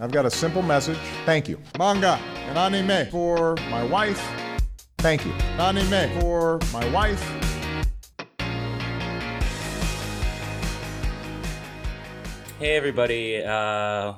[0.00, 0.98] I've got a simple message.
[1.24, 1.60] Thank you.
[1.78, 4.20] Manga and anime for my wife.
[4.98, 5.30] Thank you.
[5.58, 7.22] Anime for my wife.
[12.58, 14.14] Hey everybody, uh,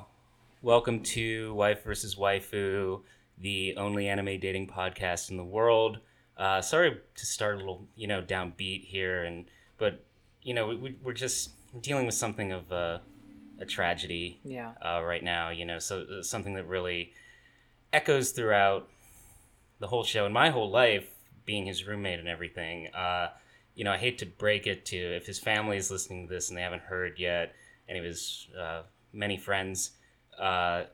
[0.63, 3.03] welcome to Wife versus Waifu,
[3.39, 5.99] the only anime dating podcast in the world.
[6.39, 9.47] Uh, sorry to start a little, you know, downbeat here, and
[9.77, 10.05] but
[10.43, 11.51] you know we, we're just
[11.83, 13.03] dealing with something of a,
[13.59, 14.73] a tragedy Yeah.
[14.85, 15.51] uh, right now.
[15.51, 17.13] You know, so uh, something that really
[17.93, 18.89] echoes throughout
[19.79, 21.09] the whole show and my whole life,
[21.45, 22.89] being his roommate and everything.
[22.95, 23.29] Uh,
[23.75, 26.49] you know, I hate to break it to if his family is listening to this
[26.49, 27.55] and they haven't heard yet,
[27.89, 29.93] any of his uh, many friends.
[30.39, 30.85] Uh,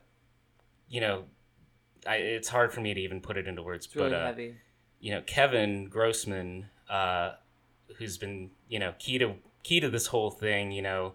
[0.89, 1.23] you know,
[2.05, 4.25] I, it's hard for me to even put it into words, It's really but uh,
[4.25, 4.55] heavy.
[4.99, 7.31] you know Kevin Grossman, uh,
[7.97, 10.71] who's been you know key to key to this whole thing.
[10.71, 11.13] You know,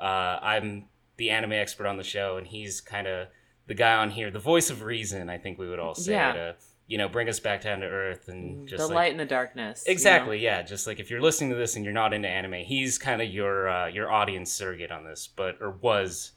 [0.00, 0.86] uh, I'm
[1.16, 3.28] the anime expert on the show, and he's kind of
[3.66, 5.28] the guy on here, the voice of reason.
[5.30, 6.32] I think we would all say Yeah.
[6.32, 9.18] to you know bring us back down to earth and just the like, light in
[9.18, 9.84] the darkness.
[9.86, 9.92] you know?
[9.92, 10.62] Exactly, yeah.
[10.62, 13.28] Just like if you're listening to this and you're not into anime, he's kind of
[13.28, 16.32] your uh, your audience surrogate on this, but or was,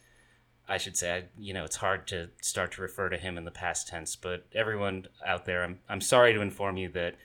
[0.67, 1.15] I should say.
[1.15, 4.15] I, you know, it's hard to start to refer to him in the past tense,
[4.15, 7.15] but everyone out there, I'm I'm sorry to inform you that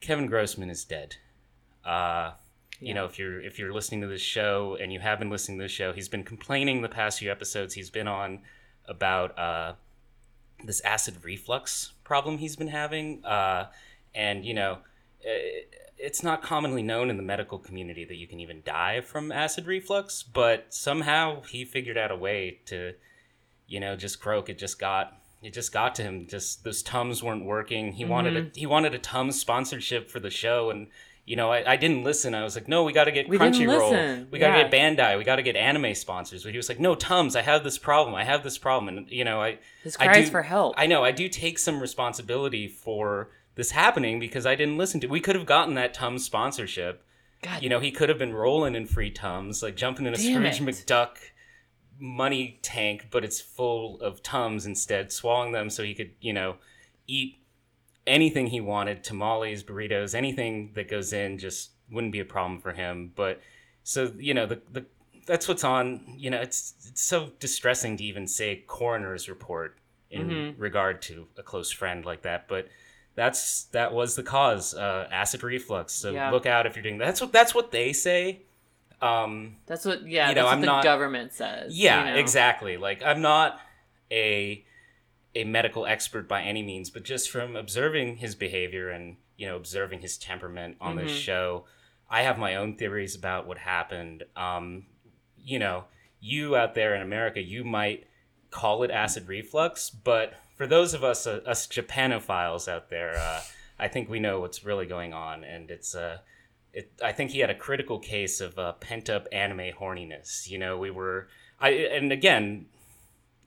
[0.00, 1.16] Kevin Grossman is dead.
[1.84, 2.32] Uh,
[2.80, 2.94] you Yeah.
[2.94, 5.64] know, if you're if you're listening to this show and you have been listening to
[5.64, 8.40] this show, he's been complaining the past few episodes he's been on
[8.86, 9.74] about uh,
[10.64, 13.66] this acid reflux problem he's been having, uh,
[14.14, 14.78] and you know,
[15.20, 19.30] it, it's not commonly known in the medical community that you can even die from
[19.32, 22.94] acid reflux, but somehow he figured out a way to,
[23.66, 24.48] you know, just croak.
[24.48, 26.26] It just got it just got to him.
[26.28, 27.92] Just those tums weren't working.
[27.92, 28.56] He wanted Mm-hmm.
[28.56, 30.86] a he wanted a tums sponsorship for the show, and
[31.28, 32.34] you know, I, I didn't listen.
[32.34, 34.30] I was like, no, we got to get We Crunchyroll.
[34.30, 34.68] We got to Yeah.
[34.68, 35.18] get Bandai.
[35.18, 36.42] We got to get anime sponsors.
[36.44, 38.14] But he was like, no, Tums, I have this problem.
[38.14, 38.96] I have this problem.
[38.96, 39.58] And, you know, I.
[39.82, 40.74] His I cries do- for help.
[40.78, 41.04] I know.
[41.04, 45.34] I do take some responsibility for this happening because I didn't listen to We could
[45.36, 47.04] have gotten that Tums sponsorship.
[47.42, 50.16] God, You know, he could have been rolling in free Tums, like jumping in a
[50.16, 50.86] Damn Scrooge it.
[50.86, 51.16] McDuck
[52.00, 56.56] money tank, but it's full of Tums instead, swallowing them so he could, you know,
[57.06, 57.38] eat
[58.08, 62.72] anything he wanted tamales, burritos, anything that goes in just wouldn't be a problem for
[62.72, 63.12] him.
[63.14, 63.40] But
[63.82, 64.86] so, you know, the, the
[65.26, 69.76] that's what's on, you know, it's, it's so distressing to even say coroner's report
[70.10, 70.60] in Mm-hmm.
[70.60, 72.48] regard to a close friend like that.
[72.48, 72.68] But
[73.14, 75.92] that's that was the cause, uh, acid reflux.
[75.92, 76.30] So Yeah.
[76.30, 77.04] look out if you're doing that.
[77.06, 78.40] That's what that's what they say.
[79.02, 80.06] Um, that's what.
[80.08, 81.76] Yeah, you know, that's what I'm the not- government says.
[81.78, 82.18] yeah, you know?
[82.18, 82.76] exactly.
[82.78, 83.60] Like I'm not
[84.10, 84.64] a
[85.34, 89.56] a medical expert by any means, but just from observing his behavior and you know
[89.56, 91.22] observing his temperament on this Mhm.
[91.24, 91.66] show,
[92.10, 94.24] I have my own theories about what happened.
[94.34, 94.86] Um,
[95.36, 95.84] you know,
[96.20, 98.06] you out there in America, you might
[98.50, 103.42] call it acid reflux, but for those of us uh, us Japanophiles out there, uh,
[103.78, 106.18] I think we know what's really going on, and it's uh,
[106.72, 110.48] it, I think he had a critical case of uh, pent up anime horniness.
[110.48, 111.28] You know, we were,
[111.60, 112.66] I, and again,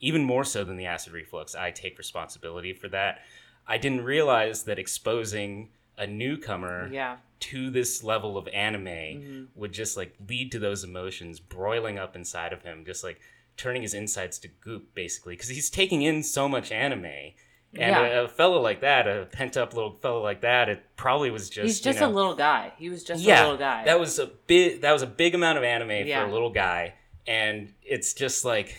[0.01, 3.19] even more so than the acid reflux, I take responsibility for that.
[3.67, 7.17] I didn't realize that exposing a newcomer Yeah.
[7.41, 9.47] to this level of anime Mhm.
[9.55, 13.19] would just like lead to those emotions broiling up inside of him, just like
[13.57, 17.05] turning his insides to goop, basically, because he's taking in so much anime.
[17.05, 18.05] And Yeah.
[18.21, 21.49] a, a fellow like that, a pent up little fellow like that, it probably was
[21.49, 22.73] just He's just you know, a little guy.
[22.77, 23.85] He was just yeah, a little guy.
[23.85, 26.23] That was a big that was a big amount of anime Yeah.
[26.23, 26.95] for a little guy.
[27.27, 28.75] And it's just like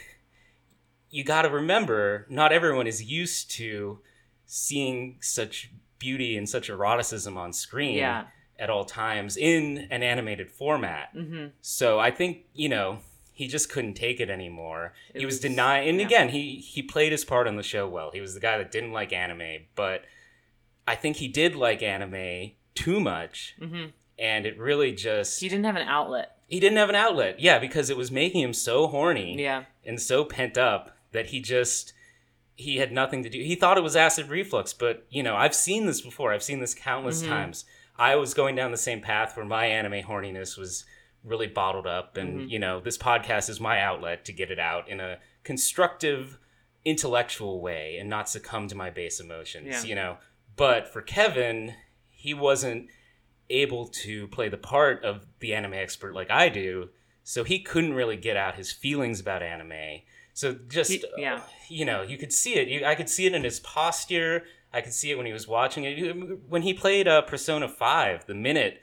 [1.12, 4.00] you gotta remember, not everyone is used to
[4.46, 8.24] seeing such beauty and such eroticism on screen Yeah.
[8.58, 11.10] at all times in an animated format.
[11.12, 12.98] hmm So I think, you know,
[13.32, 14.92] he just couldn't take it anymore.
[15.14, 16.06] It he was, was- denying and yeah.
[16.06, 18.10] again, he he played his part on the show well.
[18.12, 20.04] He was the guy that didn't like anime, but
[20.86, 23.86] I think he did like anime too much hmm
[24.18, 26.36] and it really just He didn't have an outlet.
[26.48, 27.40] he didn't have an outlet.
[27.40, 29.64] Yeah, because it was making him so horny Yeah.
[29.84, 31.92] and so pent up that he just
[32.54, 33.38] he had nothing to do.
[33.40, 36.32] He thought it was acid reflux, but you know, I've seen this before.
[36.32, 37.28] I've seen this countless Mhm.
[37.28, 37.64] times.
[37.96, 40.84] I was going down the same path where my anime horniness was
[41.24, 42.50] really bottled up and Mhm.
[42.50, 46.38] you know, this podcast is my outlet to get it out in a constructive
[46.84, 49.88] intellectual way and not succumb to my base emotions, Yeah.
[49.88, 50.18] you know.
[50.56, 51.74] But for Kevin,
[52.10, 52.90] he wasn't
[53.48, 56.90] able to play the part of the anime expert like I do,
[57.22, 60.02] so he couldn't really get out his feelings about anime.
[60.34, 61.36] So just He- yeah.
[61.36, 62.68] uh, you know, you could see it.
[62.68, 64.44] You, I could see it in his posture.
[64.72, 66.38] I could see it when he was watching it.
[66.48, 68.80] When he played uh, Persona Five, the minute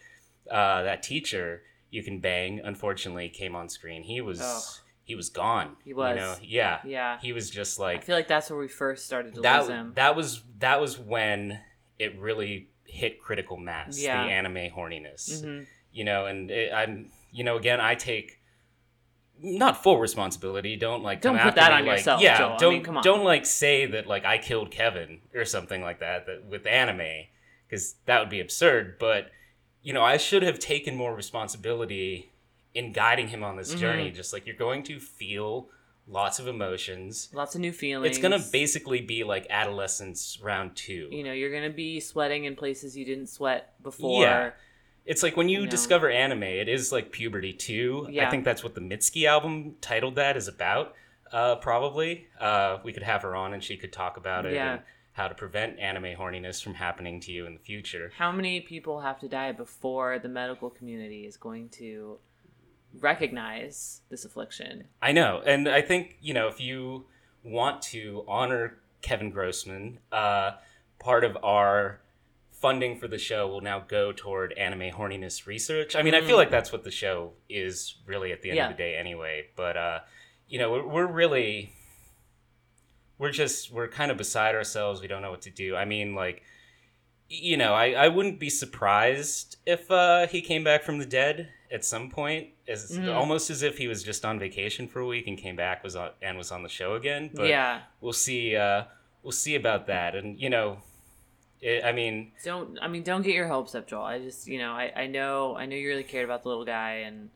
[0.50, 4.62] uh, that teacher you can bang, unfortunately, came on screen, he was Oh.
[5.04, 5.76] he was gone.
[5.84, 6.16] He was.
[6.16, 6.36] You know?
[6.44, 6.80] Yeah.
[6.86, 7.20] Yeah.
[7.20, 7.98] He was just like.
[7.98, 9.62] I feel like that's where we first started to that.
[9.62, 9.94] lose him.
[9.96, 11.60] That was that was when
[11.98, 14.00] it really hit critical mass.
[14.00, 14.24] Yeah.
[14.24, 15.44] The anime horniness.
[15.44, 15.66] Mhm.
[15.92, 18.39] You know, and it, I'm you know again I take
[19.42, 20.76] not full responsibility.
[20.76, 22.58] Don't like Don't come put after that me, on like, yourself, Yeah, Joel.
[22.58, 23.04] Don't mean, come on.
[23.04, 27.26] don't like say that like I killed Kevin or something like that, that with anime
[27.68, 28.98] because that would be absurd.
[29.00, 29.32] But
[29.82, 32.32] you know, I should have taken more responsibility
[32.74, 33.80] in guiding him on this Mm-hmm.
[33.80, 34.12] journey.
[34.12, 35.70] Just like you're going to feel
[36.08, 37.30] lots of emotions.
[37.34, 38.10] Lots of new feelings.
[38.18, 41.08] It's gonna basically be like adolescence round two.
[41.12, 44.24] You know, you're gonna be sweating in places you didn't sweat before.
[44.24, 44.52] Yeah.
[45.10, 45.66] It's like when you know.
[45.66, 48.08] discover anime, it is like puberty too.
[48.22, 50.94] I think that's what the Mitski album titled that is about.
[51.32, 52.28] Uh, probably.
[52.40, 54.74] Uh, we could have her on and she could talk about it Yeah.
[54.74, 54.82] and
[55.14, 58.12] how to prevent anime horniness from happening to you in the future.
[58.18, 62.20] How many people have to die before the medical community is going to
[63.00, 64.86] recognize this affliction?
[65.02, 67.06] I know, and I think you know if you
[67.44, 70.52] want to honor Kevin Grossman, uh,
[71.00, 72.00] part of our
[72.60, 75.96] funding for the show will now go toward anime horniness research.
[75.96, 78.62] I mean, I feel like that's what the show is really at the end Mm.
[78.62, 78.70] Yeah.
[78.72, 79.46] of the day, anyway.
[79.56, 80.00] But uh,
[80.48, 81.72] you know, we're, we're really
[83.18, 85.02] we're just we're kind of beside ourselves.
[85.02, 85.76] We don't know what to do.
[85.76, 86.44] I mean, like
[87.32, 91.50] you know, I, I wouldn't be surprised if uh, he came back from the dead
[91.72, 93.14] at some point, as Mhm.
[93.14, 95.96] almost as if he was just on vacation for a week and came back was
[95.96, 97.30] on and was on the show again.
[97.34, 97.82] But yeah.
[98.02, 98.56] we'll see.
[98.56, 98.86] Uh,
[99.22, 100.16] we'll see about that.
[100.16, 100.80] And you know,
[101.62, 104.04] it, I mean, Don't I mean don't get your hopes up, Joel.
[104.04, 106.66] I just you know, I, I know I know you really cared about the little
[106.66, 107.30] guy and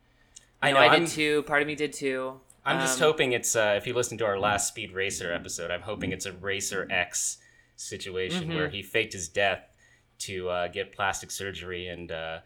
[0.62, 1.44] I I know I I'm- did too.
[1.44, 2.40] Part of me did too.
[2.66, 3.56] I'm just Um, hoping it's.
[3.58, 6.88] Uh, if you listen to our last Speed Racer episode, I'm hoping it's a Racer
[6.90, 7.38] X
[7.76, 8.56] situation Mhm.
[8.56, 9.76] where he faked his death
[10.20, 12.40] to uh, get plastic surgery and uh,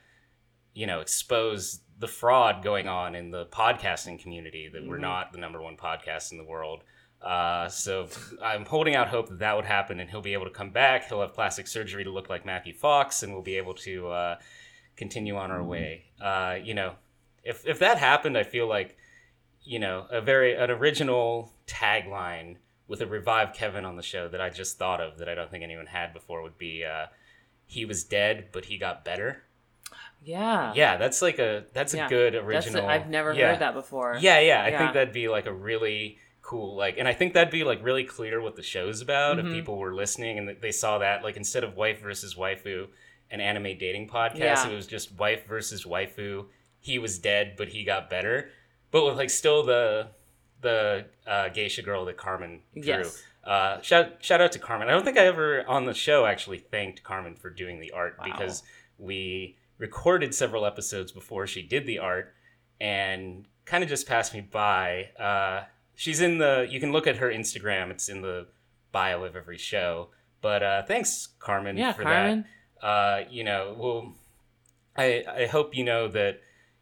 [0.74, 5.02] you know expose the fraud going on in the podcasting community that we're Mhm.
[5.02, 6.84] not the number one podcast in the world.
[7.22, 8.08] Uh, so
[8.44, 11.08] I'm holding out hope that that would happen and he'll be able to come back.
[11.10, 14.36] He'll have plastic surgery to look like Matthew Fox, and we'll be able to uh,
[14.96, 16.06] continue on our way.
[16.22, 16.94] Uh, you know,
[17.44, 18.98] if if that happened, I feel like
[19.64, 22.56] you know a very an original tagline
[22.88, 25.52] with a revived Kevin on the show that I just thought of that I don't
[25.52, 27.08] think anyone had before would be uh,
[27.66, 29.44] he was dead but he got better.
[30.24, 30.74] Yeah.
[30.76, 32.10] Yeah, that's like a that's a Yeah.
[32.10, 32.86] good That's original.
[32.86, 33.50] a, I've never yeah.
[33.52, 34.18] heard that before.
[34.20, 34.78] Yeah, yeah, I Yeah.
[34.80, 38.06] think that'd be like a really cool like and I think that'd be like really
[38.06, 39.46] clear what the show's about Mhm.
[39.48, 42.88] if people were listening and they saw that like instead of wife versus waifu
[43.30, 44.70] an anime dating podcast Yeah.
[44.70, 46.46] it was just wife versus waifu
[46.80, 48.50] he was dead but he got better
[48.92, 50.08] but with like still the
[50.62, 52.84] the uh, geisha girl that Carmen drew.
[52.84, 53.24] Yes.
[53.44, 54.88] Uh, shout shout out to Carmen.
[54.88, 58.16] I don't think I ever on the show actually thanked Carmen for doing the art
[58.18, 58.26] Wow.
[58.26, 58.64] because
[58.98, 62.34] we recorded several episodes before she did the art
[62.82, 65.10] and kind of just passed me by.
[65.20, 65.66] Uh,
[65.98, 66.66] she's in the.
[66.70, 67.92] You can look at her Instagram.
[67.92, 68.48] It's in the
[68.94, 70.12] bio of every show.
[70.40, 72.46] But uh, thanks, Carmen, Yeah, for Carmen.
[72.82, 72.88] that.
[72.88, 74.14] Uh, you know, well,
[74.96, 76.40] I I hope you know that.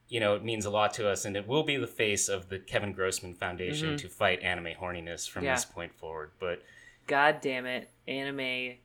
[0.07, 2.47] You know, it means a lot to us, and it will be the face of
[2.49, 3.97] the Kevin Grossman Foundation Mhm.
[4.01, 5.55] to fight anime horniness from Yeah.
[5.55, 6.29] this point forward.
[6.39, 6.61] But
[7.07, 7.89] God damn it.
[8.07, 8.77] Anime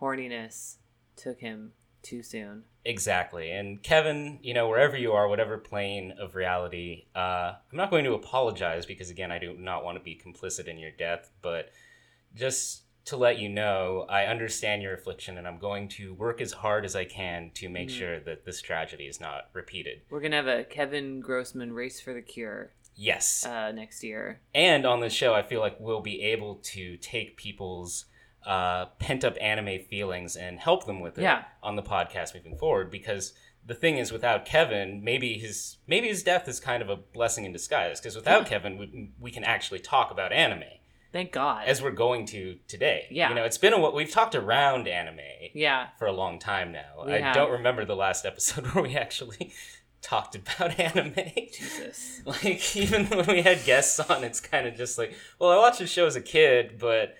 [0.00, 0.76] horniness
[1.16, 1.72] took him
[2.02, 2.64] too soon.
[2.84, 3.50] Exactly.
[3.52, 8.04] And Kevin, you know, wherever you are, whatever plane of reality, uh, I'm not going
[8.04, 11.70] to apologize because, again, I do not want to be complicit in your death, but
[12.34, 16.52] just to let you know, I understand your affliction and I'm going to work as
[16.52, 17.98] hard as I can to make Mhm.
[17.98, 20.02] sure that this tragedy is not repeated.
[20.08, 23.44] We're gonna have a Kevin Grossman race for the cure Yes.
[23.44, 24.40] uh, next year.
[24.54, 28.04] and on this show, I feel like we'll be able to take people's
[28.46, 31.44] uh, pent up anime feelings and help them with it Yeah.
[31.62, 32.90] on the podcast moving forward.
[32.90, 33.32] Because
[33.64, 37.44] the thing is, without Kevin, maybe his maybe his death is kind of a blessing
[37.44, 38.00] in disguise.
[38.00, 38.48] Because without Yeah.
[38.48, 40.64] Kevin, we, we can actually talk about anime
[41.12, 41.66] Thank God.
[41.68, 43.06] as we're going to today.
[43.10, 43.28] Yeah.
[43.28, 43.90] you know, it's been a.
[43.90, 45.20] We've talked around anime
[45.54, 45.88] yeah.
[45.98, 47.04] for a long time now.
[47.06, 47.34] We I have.
[47.34, 49.52] don't remember the last episode where we actually
[50.02, 51.14] talked about anime.
[51.52, 52.22] Jesus.
[52.26, 55.78] Like even when we had guests on, it's kind of just like, well, I watched
[55.80, 57.14] the show as a kid, but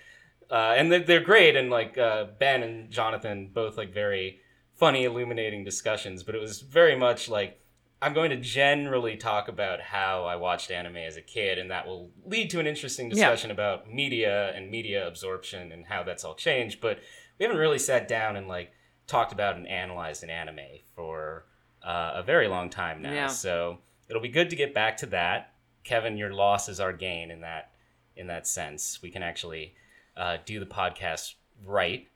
[0.53, 4.39] uh, and they're, they're great, and like uh, Ben and Jonathan both like very
[4.75, 6.23] funny, illuminating discussions.
[6.23, 7.59] But it was very much like
[8.03, 11.87] I'm going to generally talk about how I watched anime as a kid, and that
[11.87, 13.15] will lead to an interesting Yeah.
[13.15, 16.81] discussion about media and media absorption and how that's all changed.
[16.81, 16.99] But
[17.39, 18.73] we haven't really sat down and like
[19.07, 20.61] talked about and analyzed an anime
[20.95, 21.47] for
[21.83, 23.13] uh, a very long time now.
[23.13, 23.27] Yeah.
[23.29, 23.79] So
[24.09, 25.55] it'll be good to get back to that.
[25.85, 27.71] Kevin, your loss is our gain in that
[28.17, 29.01] in that sense.
[29.03, 29.75] We can actually
[30.17, 32.09] uh, do the podcast right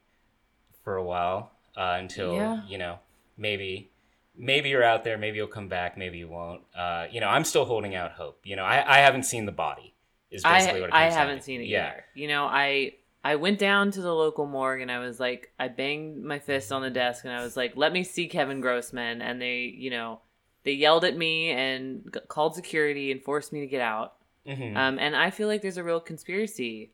[0.84, 2.62] for a while uh, until Yeah.
[2.68, 2.98] you know
[3.36, 3.90] maybe
[4.38, 6.60] maybe you're out there, maybe you'll come back, maybe you won't.
[6.76, 8.40] Uh, you know, I'm still holding out hope.
[8.44, 9.94] You know, I, I haven't seen the body.
[10.30, 11.42] Is basically I what it I comes down haven't to.
[11.44, 11.86] seen it yeah.
[11.92, 12.04] either.
[12.14, 15.68] You know, I I went down to the local morgue and I was like, I
[15.68, 19.22] banged my fist on the desk and I was like, let me see Kevin Grossman.
[19.22, 20.20] And they, you know,
[20.64, 24.14] they yelled at me and called security and forced me to get out.
[24.46, 24.76] Mhm.
[24.76, 26.92] Um, and I feel like there's a real conspiracy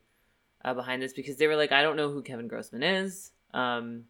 [0.63, 3.31] uh, behind this because they were like, I don't know who Kevin Grossman is.
[3.53, 4.05] Um,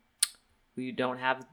[0.76, 1.46] we don't have,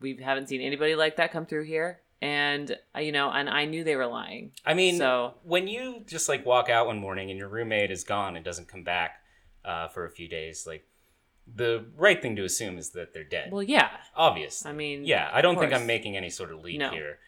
[0.00, 2.00] we haven't seen anybody like that come through here.
[2.22, 4.52] And uh, you know, and I knew they were lying.
[4.64, 8.04] I mean, So- when you just like walk out one morning and your roommate is
[8.04, 9.20] gone and doesn't come back
[9.64, 10.86] uh, for a few days, like
[11.52, 13.52] the right thing to assume is that they're dead.
[13.52, 13.90] Well, yeah.
[14.16, 14.64] Obvious.
[14.64, 17.18] I mean, yeah, I don't think I'm making any sort of leap No, here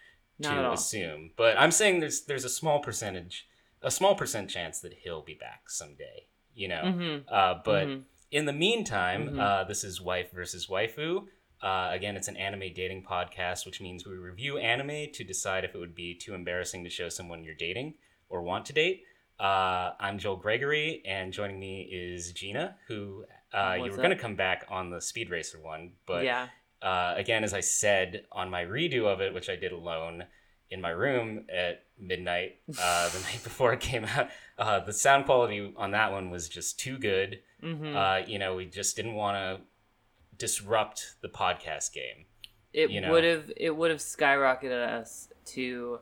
[0.40, 3.46] to assume, but I'm saying there's there's a small percentage,
[3.82, 6.26] a small percent chance that he'll be back someday.
[6.56, 7.25] You know, Mhm.
[7.30, 8.02] uh, but Mhm.
[8.30, 9.38] in the meantime, Mhm.
[9.40, 11.28] uh, this is Wife versus Waifu.
[11.60, 15.75] Uh, again, it's an anime dating podcast, which means we review anime to decide if
[15.75, 17.94] it would be too embarrassing to show someone you're dating
[18.30, 19.04] or want to date.
[19.38, 24.16] Uh, I'm Joel Gregory, and joining me is Gina, who uh, you were going to
[24.16, 26.48] come back on the Speed Racer one, but yeah.
[26.82, 30.25] uh, again, as I said on my redo of it, which I did alone
[30.70, 35.25] in my room at midnight uh, the night before it came out, uh, the sound
[35.26, 37.40] quality on that one was just too good.
[37.60, 39.64] hmm Uh, you know, we just didn't want to
[40.38, 42.26] disrupt the podcast game.
[42.72, 43.10] it you know.
[43.12, 45.98] would have it would have skyrocketed us to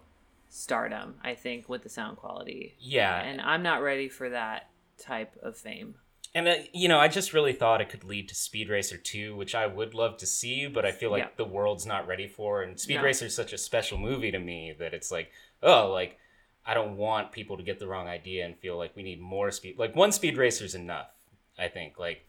[0.49, 1.15] stardom.
[1.23, 5.57] I think with the sound quality, Yeah, and I'm not ready for that type of
[5.57, 5.97] fame.
[6.35, 9.37] and uh, you know, I just really thought it could lead to Speed Racer 2,
[9.37, 11.29] which I would love to see, but I feel like Yeah.
[11.37, 12.63] the world's not ready for.
[12.63, 13.03] And Speed No.
[13.03, 15.31] Racer is such a special movie to me that it's like,
[15.63, 16.19] oh, like
[16.67, 19.51] I don't want people to get the wrong idea and feel like we need more
[19.51, 19.79] speed.
[19.79, 21.09] Like one Speed Racer is enough.
[21.59, 22.25] I think like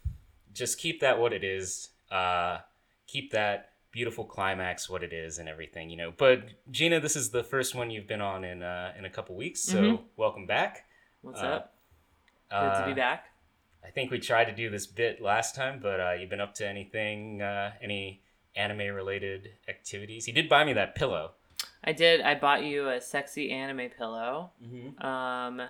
[0.54, 1.90] just keep that what it is.
[2.12, 2.60] Uh,
[3.08, 6.12] keep that beautiful climax what it is and everything, you know.
[6.16, 9.36] But Gina, this is the first one you've been on in uh, in a couple
[9.36, 10.04] weeks, so Mhm.
[10.18, 10.86] welcome back.
[11.22, 11.74] What's Uh, up?
[12.50, 13.32] Good to Uh, be back.
[13.84, 16.56] I think we tried to do this bit last time, but uh, you've been up
[16.56, 18.22] to anything, uh, any
[18.56, 20.28] anime related activities?
[20.28, 21.34] You did buy me that pillow,
[21.86, 22.22] I did.
[22.22, 24.52] I bought you a sexy anime pillow.
[24.64, 25.06] mm-hmm.
[25.06, 25.62] Um,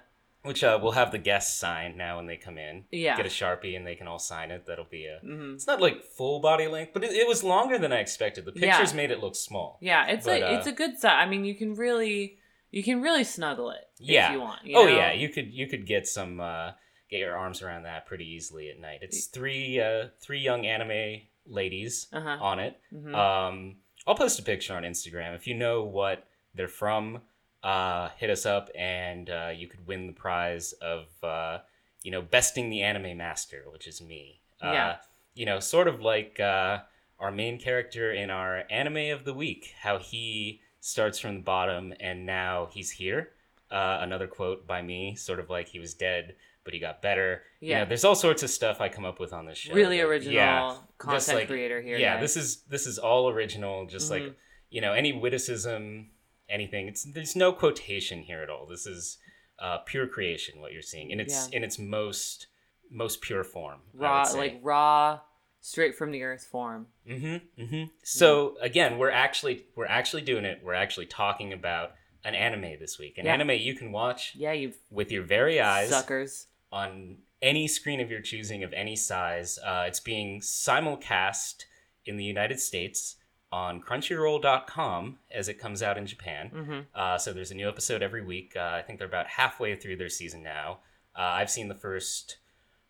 [0.43, 2.86] which uh, we'll have the guests sign now when they come in.
[2.91, 3.17] Yeah.
[3.17, 4.67] Get a sharpie and they can all sign it.
[4.67, 5.19] That'll be a.
[5.25, 5.55] mhm.
[5.55, 8.45] It's not like full body length, but it, it was longer than I expected.
[8.45, 8.77] The Yeah.
[8.77, 9.79] pictures made it look small.
[9.81, 11.13] Yeah, it's But, a uh, it's a good size.
[11.15, 12.38] I mean, you can really
[12.69, 14.27] you can really snuggle it Yeah.
[14.27, 14.63] if you want.
[14.65, 14.95] you oh know?
[14.95, 16.74] yeah, you could you could get some uh,
[17.10, 19.00] get your arms around that pretty easily at night.
[19.01, 22.38] It's three uh, three young anime ladies Uh-huh.
[22.39, 22.79] on it.
[22.93, 23.15] Mhm.
[23.15, 23.75] Um,
[24.07, 27.21] I'll post a picture on Instagram if you know what they're from.
[27.63, 31.59] Uh, hit us up and uh, you could win the prize of uh,
[32.03, 34.41] you know besting the anime master, which is me.
[34.62, 34.95] Uh, Yeah.
[35.33, 36.79] You know, sort of like uh,
[37.19, 41.93] our main character in our anime of the week, how he starts from the bottom
[42.00, 43.31] and now he's here.
[43.71, 46.35] Uh, another quote by me, sort of like he was dead,
[46.65, 47.43] but he got better.
[47.62, 47.79] You Yeah.
[47.84, 49.74] know, there's all sorts of stuff I come up with on this show.
[49.74, 51.98] really original yeah, content like- creator here.
[51.98, 52.22] yeah, guys.
[52.36, 53.86] this is this is all original.
[53.86, 54.36] Just like Mhm.
[54.69, 56.10] you know, any witticism,
[56.50, 56.88] anything.
[56.88, 58.65] It's there's no quotation here at all.
[58.65, 59.17] This is
[59.57, 60.60] uh, pure creation.
[60.60, 61.57] What you're seeing in its Yeah.
[61.57, 62.48] in its most
[62.89, 63.81] most pure form.
[63.93, 65.22] raw, like raw,
[65.62, 66.88] straight from the earth form.
[67.07, 67.62] Mm-hmm.
[67.63, 67.84] Mm-hmm.
[68.03, 70.60] So again, we're actually we're actually doing it.
[70.63, 71.93] We're actually talking about
[72.24, 73.17] an anime this week.
[73.17, 73.34] An Yeah.
[73.34, 76.48] anime you can watch Yeah, you with your very eyes suckers.
[76.72, 79.57] On any screen of your choosing of any size.
[79.60, 81.63] Uh, it's being simulcast
[82.05, 83.15] in the United States
[83.51, 86.48] on Crunchyroll.com as it comes out in Japan.
[86.50, 88.53] hmm Uh, so there's a new episode every week.
[88.55, 90.79] Uh, I think they're about halfway through their season now.
[91.17, 92.38] Uh, I've seen the first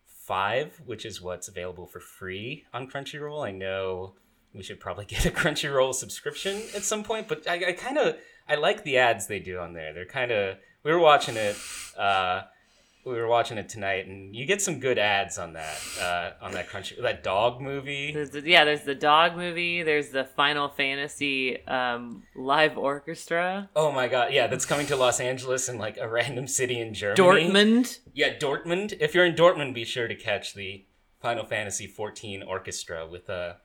[0.04, 3.46] five, which is what's available for free on Crunchyroll.
[3.46, 4.14] I know
[4.52, 8.16] we should probably get a Crunchyroll subscription at some point, but I, I kind of
[8.48, 9.92] I like the ads they do on there.
[9.92, 11.56] They're kind of we were watching it.
[13.06, 16.30] Uh, we were watching it tonight, and you get some good ads on that uh,
[16.44, 18.12] on that Crunchy that dog movie.
[18.12, 19.82] There's the, yeah, there's the dog movie.
[19.82, 23.68] There's the Final Fantasy um, live orchestra.
[23.76, 26.94] Oh my god, yeah, that's coming to Los Angeles and like a random city in
[26.94, 27.50] Germany.
[27.50, 28.00] Dortmund.
[28.12, 28.96] Yeah, Dortmund.
[29.00, 30.86] If you're in Dortmund, be sure to catch the
[31.20, 33.56] Final Fantasy XIV orchestra with a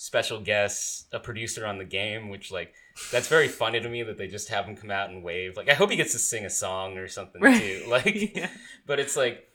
[0.00, 2.72] special guest, a producer on the game, which like
[3.10, 5.56] that's very funny to me that they just have him come out and wave.
[5.56, 7.60] Like I hope he gets to sing a song or something Right.
[7.60, 7.82] too.
[7.88, 8.48] Like Yeah.
[8.86, 9.48] but it's like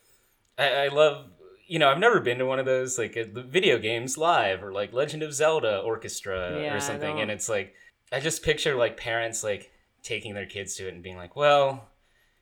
[0.58, 1.28] I, I love
[1.66, 4.74] you know, I've never been to one of those like the video games live or
[4.74, 7.74] like Legend of Zelda orchestra Yeah, or something, and it's like
[8.12, 9.72] I just picture like parents like
[10.04, 11.88] taking their kids to it and being like, well,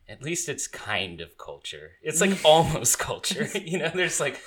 [0.09, 1.91] at least it's kind of culture.
[2.01, 3.91] It's like almost culture, you know.
[3.93, 4.41] There's like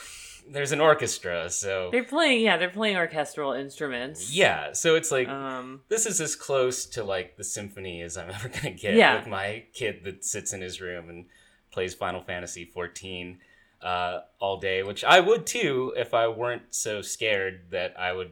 [0.49, 4.33] there's an orchestra, so They're playing, yeah, they're playing orchestral instruments.
[4.35, 8.31] yeah, so it's like Um, this is as close to like the symphony as I'm
[8.35, 9.19] ever gonna get Yeah.
[9.19, 11.27] with my kid that sits in his room and
[11.71, 13.39] plays Final Fantasy 14
[13.83, 18.31] uh, all day, which I would too if I weren't so scared that I would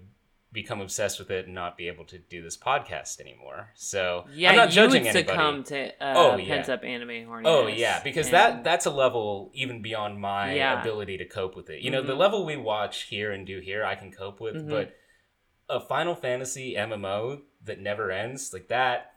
[0.53, 3.71] become obsessed with it and not be able to do this podcast anymore.
[3.75, 5.27] So yeah, I'm not you judging would anybody.
[5.27, 6.57] succumb to uh, Oh, yeah.
[6.57, 7.43] pent up anime horniness.
[7.47, 10.81] Oh yeah, because and- that that's a level even beyond my Yeah.
[10.81, 11.81] ability to cope with it.
[11.83, 12.19] You know, the Mhm.
[12.19, 14.69] level we watch here and do here, I can cope with, Mhm.
[14.71, 14.95] but
[15.69, 19.15] a Final Fantasy MMO that never ends, like that,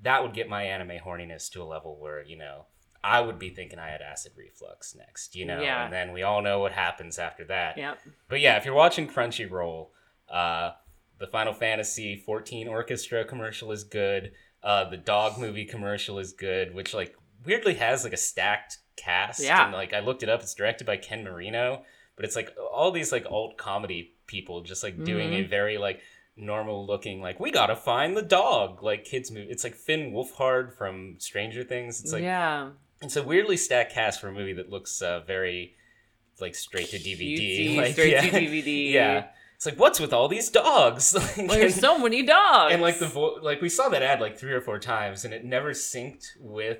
[0.00, 2.64] that would get my anime horniness to a level where you know
[3.04, 5.34] I would be thinking I had acid reflux next.
[5.36, 5.84] You know, Yeah.
[5.84, 7.76] and then we all know what happens after that.
[7.76, 7.98] Yep.
[8.28, 9.88] But yeah, if you're watching Crunchyroll,
[10.30, 10.72] uh,
[11.18, 14.32] the Final Fantasy 14 orchestra commercial is good.
[14.62, 19.42] Uh, the dog movie commercial is good, which like weirdly has like a stacked cast.
[19.42, 19.64] Yeah.
[19.64, 21.84] And like I looked it up, it's directed by Ken Marino,
[22.16, 25.44] but it's like all these like alt comedy people just like doing Mm-hmm.
[25.44, 26.00] a very like
[26.36, 29.50] normal looking like we gotta find the dog like kids movie.
[29.50, 32.00] It's like Finn Wolfhard from Stranger Things.
[32.00, 32.70] It's like yeah.
[33.02, 35.74] it's a weirdly stacked cast for a movie that looks uh, very
[36.40, 37.38] like straight to DVD.
[37.38, 38.20] Cutesy, like, straight yeah.
[38.22, 38.90] to DVD.
[38.92, 39.26] Yeah.
[39.60, 41.12] It's like what's with all these dogs?
[41.36, 42.72] Like, Well, there's so many dogs.
[42.72, 45.34] and like the vo- like we saw that ad like three or four times and
[45.34, 46.78] it never synced with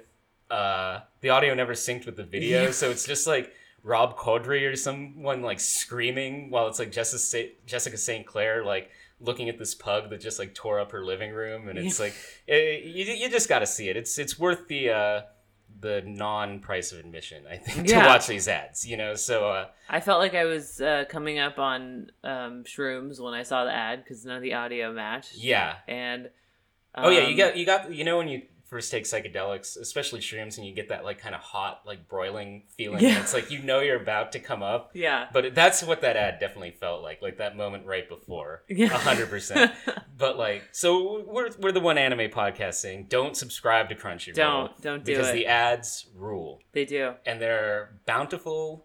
[0.51, 2.71] uh the audio never synced with the video Yeah.
[2.71, 7.53] so it's just like Rob Corddry or someone like screaming while it's like Jessica Sa-
[7.67, 8.25] Jessica St.
[8.27, 8.89] Clair like
[9.21, 12.15] looking at this pug that just like tore up her living room and it's like
[12.49, 15.21] eh, you, you just got to see it it's it's worth the uh
[15.79, 19.15] the non price of admission I think to watch these ads you know?
[19.15, 23.43] So uh I felt like I was uh, coming up on um, shrooms when I
[23.43, 25.37] saw the ad because none of the audio matched.
[25.37, 25.77] yeah.
[25.89, 26.31] And
[26.95, 30.21] Oh yeah, you um, got you got you know when you first take psychedelics, especially
[30.21, 33.03] shrooms, and you get that like kind of hot, like broiling feeling.
[33.03, 33.21] Yeah.
[33.21, 34.91] It's like you know you're about to come up.
[34.95, 35.27] Yeah.
[35.33, 38.89] But that's what that ad definitely felt like, like that moment right before, a Yeah.
[38.89, 39.73] hundred percent.
[40.17, 44.35] But like, so we're we're the one anime podcast saying don't subscribe to Crunchyroll.
[44.35, 45.33] Don't- don't do because it.
[45.33, 47.15] the ads rule, They do.
[47.25, 48.85] and they're bountiful.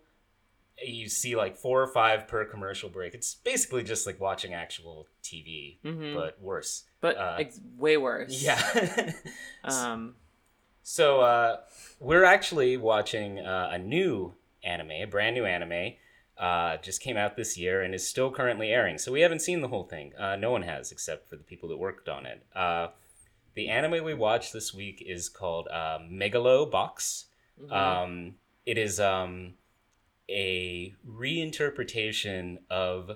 [0.83, 3.13] You see like four or five per commercial break.
[3.13, 6.13] It's basically just like watching actual TV, Mhm.
[6.15, 6.83] but worse.
[7.01, 8.41] But Uh, it's way worse.
[8.43, 9.11] Yeah.
[9.63, 10.15] Um.
[10.83, 11.61] So uh,
[11.99, 15.93] we're actually watching uh, a new anime, a brand new anime.
[16.37, 18.97] Uh, just came out this year and is still currently airing.
[18.97, 20.13] So we haven't seen the whole thing.
[20.17, 22.43] Uh, no one has, except for the people that worked on it.
[22.53, 22.89] Uh,
[23.53, 27.25] the anime we watched this week is called uh, Megalo Box.
[27.59, 27.71] mhm.
[27.71, 29.53] Um, it is um,
[30.29, 33.11] a reinterpretation of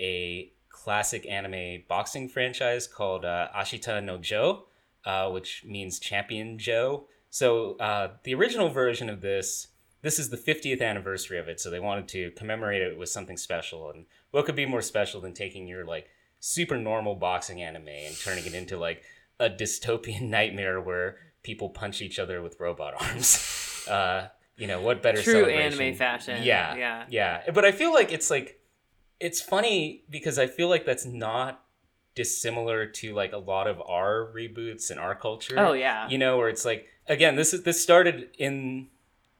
[0.00, 4.66] a classic anime boxing franchise called uh, Ashita no Joe,
[5.04, 7.06] uh, which means Champion Joe.
[7.28, 9.68] So uh, the original version of this,
[10.02, 13.36] this is the 50th anniversary of it, so they wanted to commemorate it with something
[13.36, 13.90] special.
[13.90, 16.08] And what could be more special than taking your like
[16.40, 19.02] super normal boxing anime and turning it into like
[19.38, 23.86] a dystopian nightmare where people punch each other with robot arms?
[24.60, 25.80] You know what better True celebration?
[25.80, 26.42] anime fashion.
[26.42, 27.04] Yeah, Yeah.
[27.08, 27.50] yeah.
[27.50, 28.60] But I feel like it's like
[29.18, 31.64] it's funny because I feel like that's not
[32.14, 35.54] dissimilar to like a lot of our reboots in our culture.
[35.58, 36.08] Oh yeah.
[36.08, 38.88] You know, where it's like again, this is this started in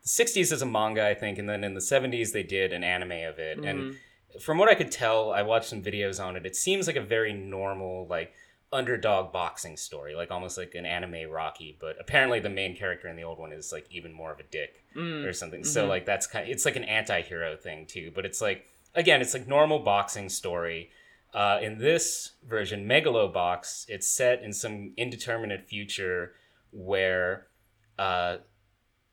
[0.02, 2.83] the 60s as a manga, I think, and then in the 70s they did an
[2.83, 3.59] anime of it.
[3.59, 3.66] Mm-hmm.
[3.68, 3.96] And
[4.42, 6.46] from what I could tell, I watched some videos on it.
[6.46, 8.33] It seems like a very normal like
[8.72, 13.16] underdog boxing story, like almost like an anime Rocky, but apparently the main character in
[13.16, 15.24] the old one is like even more of a dick Mm.
[15.26, 15.64] or something.
[15.64, 15.88] So Mhm.
[15.88, 19.35] like that's kind of, it's like an anti-hero thing too, but it's like again, it's
[19.35, 20.90] like normal boxing story.
[21.33, 26.35] Uh, in this version, Megalobox, it's set in some indeterminate future
[26.72, 27.46] where
[27.98, 28.38] uh,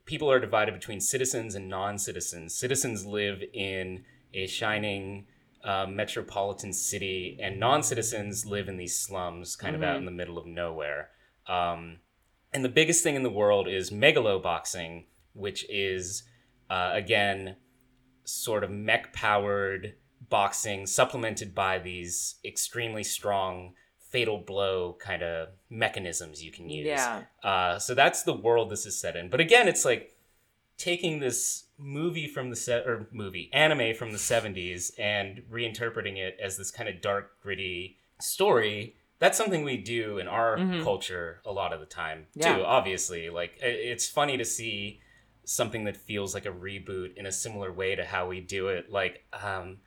[0.06, 2.56] people are divided between citizens and non-citizens.
[2.56, 5.28] Citizens live in a shining
[5.64, 10.00] uh, metropolitan city, and non-citizens live in these slums, kind of out Mhm.
[10.00, 11.10] in the middle of nowhere.
[11.48, 12.00] Um,
[12.54, 16.24] and the biggest thing in the world is megaloboxing, which is
[16.70, 17.56] uh, again
[18.26, 19.96] sort of mech powered
[20.30, 23.74] boxing supplemented by these extremely strong
[24.10, 26.88] fatal blow kind of mechanisms you can use.
[26.88, 27.24] Yeah.
[27.44, 29.30] Uh, so that's the world this is set in.
[29.30, 30.17] But again, it's like
[30.78, 36.38] taking this movie from the set or movie anime from the 70s and reinterpreting it
[36.42, 40.84] as this kind of dark gritty story that's something we do in our Mhm.
[40.84, 42.56] culture a lot of the time Yeah.
[42.58, 45.02] too obviously like it's funny to see
[45.44, 48.92] something that feels like a reboot in a similar way to how we do it
[48.92, 49.78] like um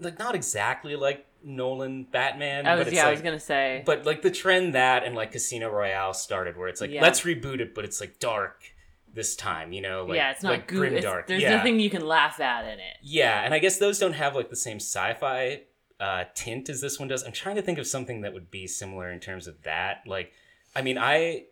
[0.00, 3.08] like not exactly like nolan batman I but was it's yeah.
[3.08, 3.82] I was gonna say.
[3.84, 7.02] but like the trend that and like Casino Royale started, where it's like Yeah.
[7.02, 8.62] let's reboot it, but it's like dark
[9.14, 9.72] this time.
[9.72, 11.26] You know, like yeah, it's not like goo- grimdark.
[11.26, 11.56] There's yeah.
[11.56, 12.96] nothing you can laugh at in it.
[13.02, 15.62] Yeah, and I guess those don't have like the same sci-fi
[16.00, 17.22] uh, tint as this one does.
[17.22, 20.02] I'm trying to think of something that would be similar in terms of that.
[20.06, 20.32] Like,
[20.74, 21.44] I mean, I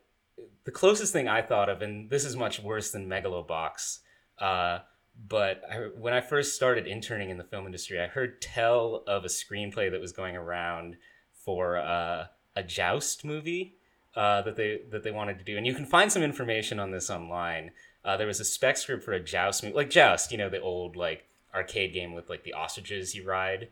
[0.65, 4.01] the closest thing I thought of, and this is much worse than Megalobox.
[4.39, 4.81] Uh,
[5.29, 9.25] but I, when I first started interning in the film industry, I heard tell of
[9.25, 10.97] a screenplay that was going around
[11.33, 13.77] for uh, a Joust movie
[14.17, 16.91] uh, that they that they wanted to do, and you can find some information on
[16.91, 17.71] this online.
[18.05, 20.61] Uh, there was a spec script for a Joust movie, like Joust, you know, the
[20.61, 23.69] old like arcade game with like the ostriches you ride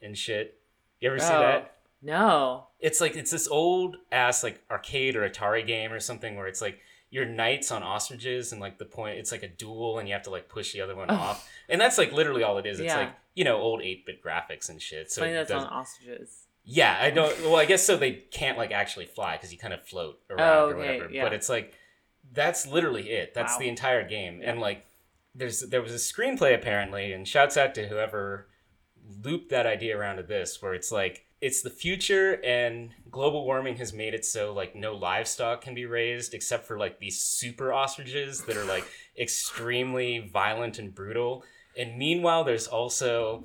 [0.00, 0.58] and shit.
[1.00, 1.76] You ever see Oh, that?
[2.00, 2.66] No.
[2.80, 6.60] It's like it's this old ass like arcade or Atari game or something where it's
[6.60, 6.78] like
[7.10, 10.22] your knights on ostriches and like the point it's like a duel and you have
[10.24, 11.14] to like push the other one Oh.
[11.14, 12.78] off and that's like literally all it is.
[12.80, 12.98] It's Yeah.
[13.00, 15.10] like you know old eight bit graphics and shit.
[15.10, 16.41] So that's does- on ostriches.
[16.64, 17.38] Yeah, I don't.
[17.42, 17.96] Well, I guess so.
[17.96, 21.10] They can't like actually fly because you kind of float around Oh, or whatever.
[21.10, 21.24] yeah.
[21.24, 21.74] But it's like
[22.32, 23.34] that's literally it.
[23.34, 23.58] That's Wow.
[23.58, 24.40] the entire game.
[24.44, 24.86] And like,
[25.34, 28.48] there's there was a screenplay apparently, and shouts out to whoever
[29.24, 33.74] looped that idea around to this, where it's like it's the future and global warming
[33.76, 37.72] has made it so like no livestock can be raised except for like these super
[37.72, 38.84] ostriches that are like
[39.18, 41.44] extremely violent and brutal.
[41.76, 43.44] And meanwhile, there's also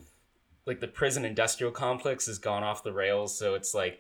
[0.68, 4.00] like the prison industrial complex has gone off the rails so it's like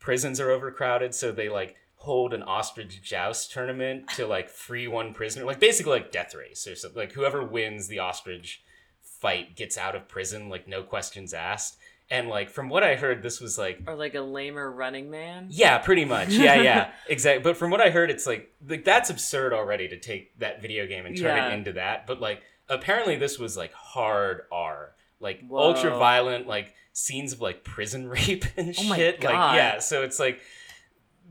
[0.00, 5.12] prisons are overcrowded so they like hold an ostrich joust tournament to like free one
[5.14, 8.62] prisoner like basically like death race or something like whoever wins the ostrich
[9.02, 11.76] fight gets out of prison like no questions asked
[12.10, 15.48] and like from what i heard this was like Or like a lamer running man.
[15.50, 16.28] yeah, pretty much.
[16.28, 17.42] Yeah, yeah, exactly.
[17.42, 20.86] But from what I heard, it's like like that's absurd already to take that video
[20.86, 21.48] game and turn Yeah.
[21.48, 22.06] it into that.
[22.06, 25.58] But like apparently this was like hard R, like Whoa.
[25.58, 29.20] ultra violent, like scenes of like prison rape and Oh my shit.
[29.20, 29.32] God.
[29.32, 30.40] Like yeah, so it's like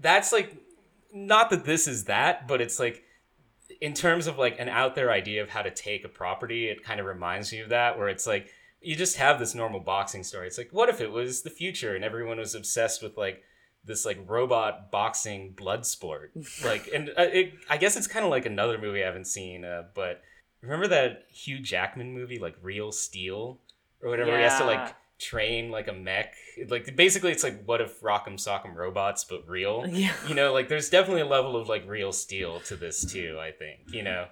[0.01, 0.55] that's like
[1.13, 3.03] not that this is that, but it's like
[3.81, 6.83] in terms of like an out there idea of how to take a property, it
[6.83, 8.49] kind of reminds me of that, where it's like
[8.81, 10.47] you just have this normal boxing story.
[10.47, 13.41] It's like, what if it was the future and everyone was obsessed with like
[13.83, 16.31] this like robot boxing blood sport?
[16.63, 19.65] Like, and uh, it, I guess it's kind of like another movie I haven't seen,
[19.65, 20.21] uh, but
[20.61, 23.59] remember that Hugh Jackman movie, like Real Steel
[24.05, 24.29] or whatever?
[24.31, 26.33] where He has to like train like a mech.
[26.69, 29.85] Like basically, it's like what if Rock'em Sock'em robots but real?
[29.89, 30.13] Yeah.
[30.27, 33.51] you know like there's definitely a level of like real steel to this too i
[33.51, 34.27] think you know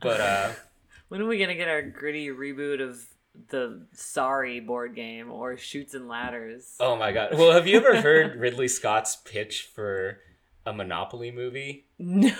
[0.00, 0.52] but uh
[1.08, 3.04] When are we gonna get our gritty reboot of
[3.50, 6.74] the Sorry board game or Chutes and Ladders?
[6.80, 10.18] oh my god well have you ever heard ridley scott's pitch for
[10.66, 12.34] a monopoly movie No.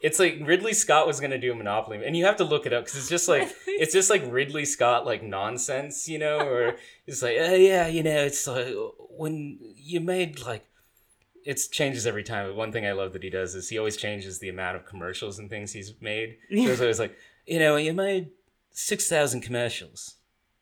[0.00, 2.72] It's like ridley scott was gonna do a monopoly and you have to look it
[2.72, 6.76] up because it's just like it's just like ridley scott like nonsense you know or
[7.06, 8.74] it's like oh yeah you know it's like
[9.10, 10.64] when you made like
[11.48, 12.46] it changes every time.
[12.46, 14.84] But one thing i love that he does is he always changes the amount of
[14.84, 16.36] commercials and things he's made.
[16.50, 18.30] So it's always like you know when you made
[18.72, 20.16] 6000 commercials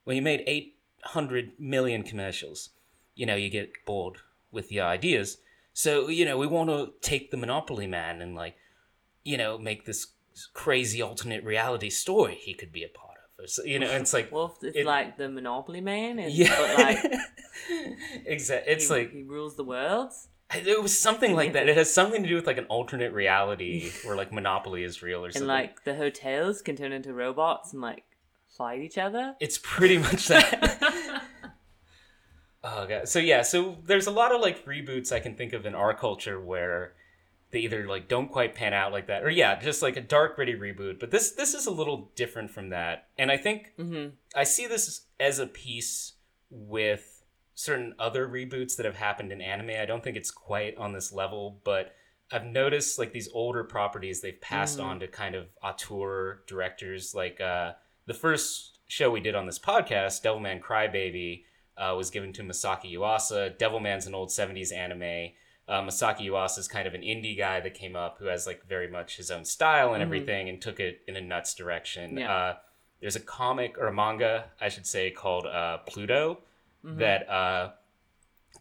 [0.04, 2.70] when you made 800 million commercials
[3.14, 4.18] you know you get bored
[4.52, 5.38] with your ideas.
[5.72, 8.56] So you know we want to take the monopoly man and like
[9.26, 10.06] you know make this
[10.54, 14.30] crazy alternate reality story he could be a part of so, you know it's like
[14.32, 17.04] Well, it's It- like the Monopoly Man, and yeah like
[18.26, 20.12] exactly it's he, like he rules the world.
[20.54, 23.90] it was something like that it has something to do with like an alternate reality
[24.04, 27.72] where like monopoly is real or And something like the hotels can turn into robots
[27.72, 28.04] and like
[28.56, 29.34] fight each other.
[29.40, 31.22] it's pretty much that
[32.68, 33.08] Oh god.
[33.08, 35.94] So yeah, so there's a lot of like reboots I can think of in our
[35.94, 36.94] culture where
[37.56, 40.36] they either like don't quite pan out like that, or yeah, just like a dark
[40.36, 41.00] gritty reboot.
[41.00, 44.66] But this this is a little different from that, and I think hmm I see
[44.66, 46.12] this as a piece
[46.50, 49.70] with certain other reboots that have happened in anime.
[49.80, 51.94] I don't think it's quite on this level, but
[52.30, 54.84] I've noticed like these older properties they've passed Mm.
[54.84, 57.14] on to kind of auteur directors.
[57.14, 57.72] Like uh,
[58.04, 61.44] the first show we did on this podcast, Devilman Crybaby,
[61.78, 63.56] uh, was given to Masaki Yuasa.
[63.56, 65.32] Devilman's an old '70s anime.
[65.68, 68.64] Uh, Masaki Yuasa is kind of an indie guy that came up who has like
[68.66, 70.06] very much his own style and Mhm.
[70.06, 72.18] everything, and took it in a nuts direction.
[72.18, 72.32] Yeah.
[72.32, 72.56] Uh,
[73.00, 76.38] there's a comic or a manga, I should say, called uh, Pluto
[76.84, 77.72] that uh,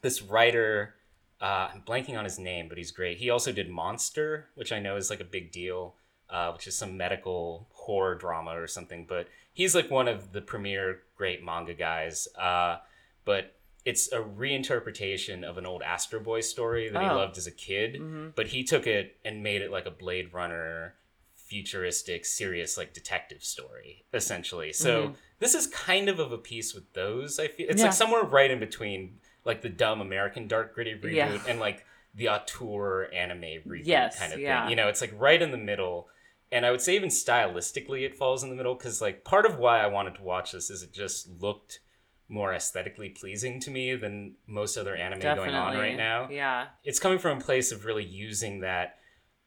[0.01, 0.95] this writer,
[1.39, 3.19] uh, I'm blanking on his name, but he's great.
[3.19, 5.95] He also did Monster, which I know is like a big deal,
[6.29, 9.05] uh, which is some medical horror drama or something.
[9.05, 12.27] But he's like one of the premier great manga guys.
[12.35, 12.79] Uh,
[13.25, 13.54] but
[13.85, 17.15] it's a reinterpretation of an old Astro Boy story that he Oh.
[17.15, 17.95] loved as a kid.
[17.95, 18.33] Mhm.
[18.35, 20.95] But he took it and made it like a Blade Runner
[21.35, 25.15] futuristic serious like detective story essentially so Mhm.
[25.37, 27.85] this is kind of of a piece with those i feel it's Yeah.
[27.89, 31.43] like somewhere right in between like the dumb american dark gritty reboot Yeah.
[31.47, 34.63] and like the auteur anime reboot Yes, kind of yeah.
[34.63, 36.09] thing you know it's like right in the middle
[36.51, 39.59] and I would say even stylistically it falls in the middle because like part of
[39.59, 41.79] why I wanted to watch this is it just looked
[42.27, 45.51] more aesthetically pleasing to me than most other anime Definitely.
[45.51, 46.27] going on right now.
[46.29, 46.67] Yeah.
[46.83, 48.97] It's coming from a place of really using that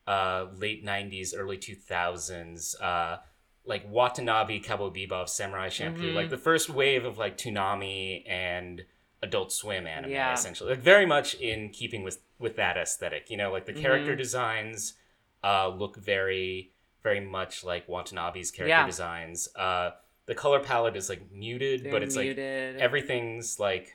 [0.07, 3.19] uh, late '90s, early 2000s, uh,
[3.67, 6.15] like Watanabe, Cowboy Bebop, Samurai Champloo, Mhm.
[6.15, 8.87] like the first wave of like Toonami and
[9.21, 10.33] Adult Swim anime, Yeah.
[10.33, 13.29] essentially, like very much in keeping with with that aesthetic.
[13.31, 14.19] You know, like the character Mhm.
[14.19, 14.95] designs
[15.45, 18.87] uh, look very, very much like Watanabe's character Yeah.
[18.87, 19.49] designs.
[19.55, 19.91] Uh,
[20.29, 23.93] the color palette is like muted, Very but it's like everything's like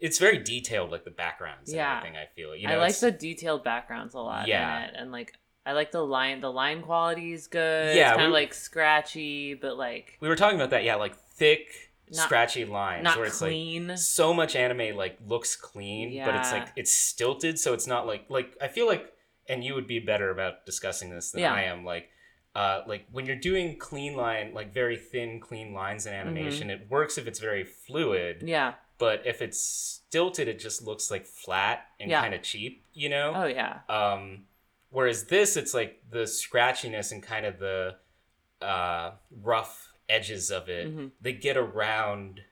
[0.00, 1.98] it's very detailed, like the backgrounds and Yeah.
[1.98, 2.16] everything.
[2.16, 4.78] I feel you know, I like the detailed backgrounds a lot Yeah.
[4.78, 6.40] in it, and like I like the line.
[6.40, 7.94] The line quality is good.
[7.96, 10.82] Yeah, it's kind of like scratchy, but like we were talking about that.
[10.84, 13.88] Yeah, like thick, Not- scratchy lines not where it's clean.
[13.88, 18.06] like so much anime like looks clean, but it's like it's stilted, so it's not
[18.06, 19.12] like like I feel like,
[19.48, 21.54] and you would be better about discussing this than Yeah.
[21.54, 21.84] I am.
[21.84, 22.08] Like,
[22.54, 26.86] uh, like when you're doing clean line, like very thin, clean lines in animation, it
[26.90, 28.38] works if it's very fluid.
[28.38, 28.48] Mm-hmm.
[28.48, 28.74] yeah.
[28.98, 32.20] But if it's stilted, it just looks like flat and Yeah.
[32.20, 32.84] kind of cheap.
[32.92, 33.32] You know.
[33.34, 33.80] Oh yeah.
[33.88, 34.44] Um,
[34.90, 37.96] whereas this, it's like the scratchiness and kind of the
[38.60, 39.12] uh,
[39.42, 40.86] rough edges of it.
[40.94, 41.10] Mhm.
[41.20, 42.42] They get around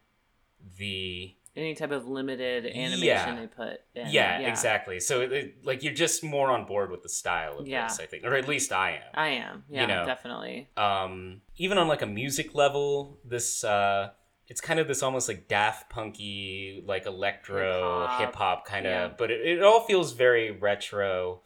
[0.79, 3.35] the Any type of limited animation Yeah.
[3.41, 4.09] they put in.
[4.11, 5.01] yeah, exactly.
[5.01, 7.89] So it, it- like you're just more on board with the style of Yeah.
[7.89, 9.03] this, I think, or at least I am.
[9.15, 9.65] I am.
[9.69, 10.07] Yeah, know.
[10.07, 10.69] definitely.
[10.77, 14.11] um, even on like a music level, this uh,
[14.47, 19.15] it's kind of this almost like Daft Punky, like electro hip hop kind of, Yeah.
[19.19, 21.41] but it, it all feels very retro.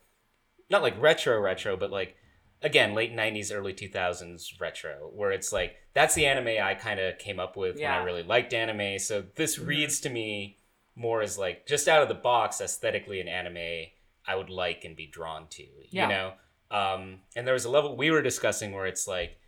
[0.70, 2.16] Not like retro retro, but like
[2.64, 7.18] again late '90s, early 2000s retro, where it's like that's the anime I kind of
[7.18, 8.98] came up with when I really liked anime.
[8.98, 9.66] So this Mhm.
[9.68, 10.58] reads to me
[10.96, 13.88] more as like just out of the box aesthetically an anime
[14.26, 15.64] I would like and be drawn to.
[15.90, 16.02] Yeah.
[16.02, 16.32] You know,
[16.70, 19.38] um, and there was a level we were discussing where it's like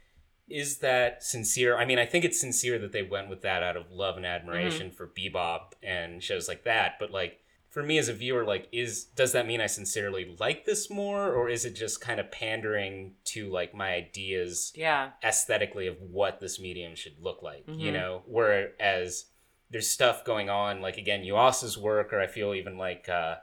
[0.49, 1.77] is that sincere?
[1.77, 4.25] I mean, I think it's sincere that they went with that out of love and
[4.25, 6.99] admiration for Bebop and shows like that.
[7.01, 7.41] But like
[7.77, 11.31] for me as a viewer, like is does that mean I sincerely like this more,
[11.31, 15.11] or is it just kind of pandering to like my ideas Yeah.
[15.23, 17.65] aesthetically of what this medium should look like?
[17.69, 17.93] You Mhm.
[17.93, 19.27] know, whereas
[19.69, 23.11] there's stuff going on like again Yuasa's work, or I feel even like.
[23.11, 23.37] uh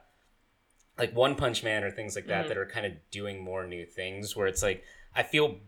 [0.98, 2.48] like One Punch Man or things like that Mhm.
[2.50, 4.84] that are kind of doing more new things where it's like
[5.16, 5.60] I feel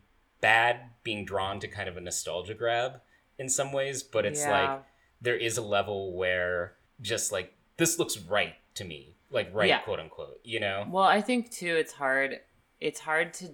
[0.41, 3.01] bad being drawn to kind of a nostalgia grab
[3.39, 4.51] in some ways, but it's Yeah.
[4.51, 4.83] like
[5.21, 9.79] there is a level where just like this looks right to me, like right, Yeah.
[9.79, 10.85] quote unquote, you know?
[10.89, 12.39] Well, I think too it's hard
[12.79, 13.49] it's hard to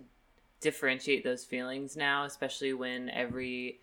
[0.62, 3.82] differentiate those feelings now, especially when every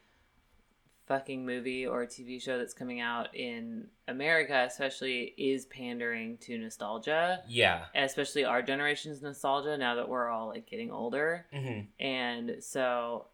[1.07, 7.43] fucking movie or TV show that's coming out in America especially is pandering to nostalgia.
[7.49, 7.85] Yeah.
[7.95, 11.47] Especially our generation's nostalgia now that we're all like getting older.
[11.53, 13.27] hmm And so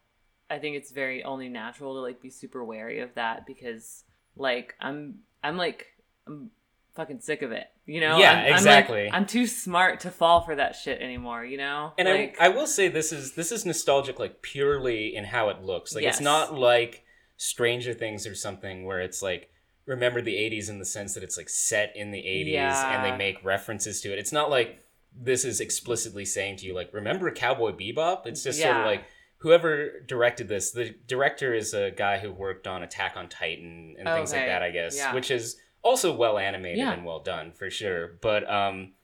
[0.48, 4.04] I think it's very only natural to like be super wary of that because
[4.36, 5.86] like I'm I'm like
[6.28, 6.50] I'm
[6.94, 7.66] fucking sick of it.
[7.86, 8.18] You know?
[8.18, 9.10] Yeah, I'm, I'm, like- exactly.
[9.12, 11.92] I'm, too smart to fall for that shit anymore, you know?
[11.98, 15.48] And like, I, I will say this is this is nostalgic like purely in how
[15.48, 15.94] it looks.
[15.94, 16.16] Like Yes.
[16.16, 17.04] it's not like
[17.36, 19.50] Stranger Things or something where it's like
[19.86, 23.16] remember the 80s in the sense that it's like set in the 80s and they
[23.16, 24.18] make references to it.
[24.18, 24.80] It's not like
[25.16, 28.26] this is explicitly saying to you like remember Cowboy Bebop?
[28.26, 29.04] It's just sort of like
[29.38, 34.08] whoever directed this, the director is a guy who worked on Attack on Titan and
[34.08, 35.14] things like that, I guess, Yeah.
[35.14, 36.92] which is also well animated Yeah.
[36.92, 38.18] and well done for sure.
[38.20, 38.94] But um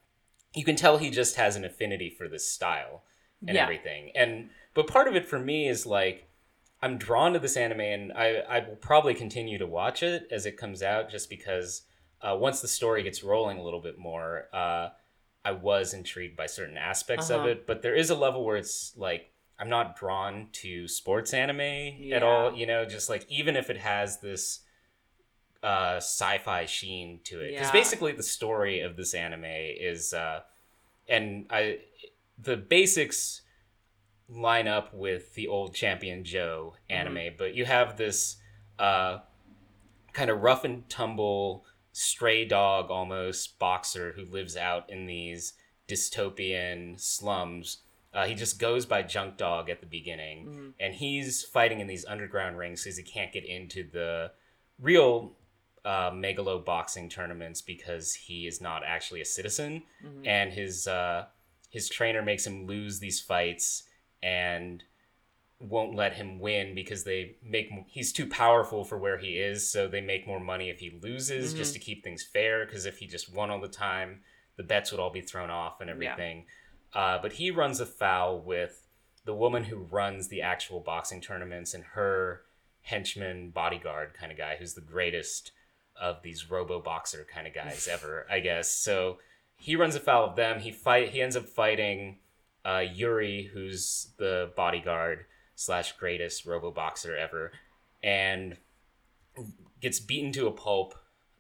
[0.55, 3.05] you can tell he just has an affinity for this style
[3.47, 3.63] and Yeah.
[3.63, 4.11] everything.
[4.17, 6.27] And but part of it for me is like
[6.83, 10.47] I'm drawn to this anime, and I I will probably continue to watch it as
[10.47, 11.83] it comes out, just because
[12.23, 14.89] uh, once the story gets rolling a little bit more, uh,
[15.45, 17.49] I was intrigued by certain aspects of Uh-huh.
[17.51, 17.67] it.
[17.67, 22.23] But there is a level where it's like I'm not drawn to sports anime at
[22.23, 22.55] all.
[22.55, 24.61] You know, just like even if it has this
[25.63, 27.73] uh, sci-fi sheen to it, because Yeah.
[27.73, 30.41] basically the story of this anime is, uh,
[31.09, 31.81] and I
[32.39, 33.43] the basics
[34.29, 37.37] line up with the old Champion Joe anime, Mm-hmm.
[37.37, 38.37] but you have this
[38.79, 39.19] uh,
[40.15, 45.53] kind of rough and tumble stray dog almost boxer who lives out in these
[45.87, 47.79] dystopian slums.
[48.15, 50.73] Uh, he just goes by Junk Dog at the beginning, Mhm.
[50.81, 54.33] and he's fighting in these underground rings because he can't get into the
[54.79, 55.37] real
[55.85, 60.27] uh, megalo boxing tournaments because he is not actually a citizen, Mhm.
[60.27, 61.27] and his uh,
[61.71, 63.85] his trainer makes him lose these fights
[64.23, 64.83] and
[65.61, 69.87] won't let him win because they make he's too powerful for where he is so
[69.87, 71.75] they make more money if he loses just Mhm.
[71.75, 74.23] to keep things fair because if he just won all the time
[74.57, 76.47] the bets would all be thrown off and everything
[76.95, 78.89] uh, but he runs afoul with
[79.27, 82.43] the woman who runs the actual boxing tournaments and her
[82.83, 85.53] henchman bodyguard kind of guy who's the greatest
[86.01, 88.73] of these robo boxer kind of guys ever, I guess.
[88.73, 89.19] So
[89.57, 90.61] he runs afoul of them.
[90.61, 91.11] He fight.
[91.11, 92.19] He ends up fighting
[92.65, 97.53] uh, Yuri, who's the bodyguard slash greatest robo boxer ever,
[98.03, 98.57] and
[99.81, 100.95] gets beaten to a pulp.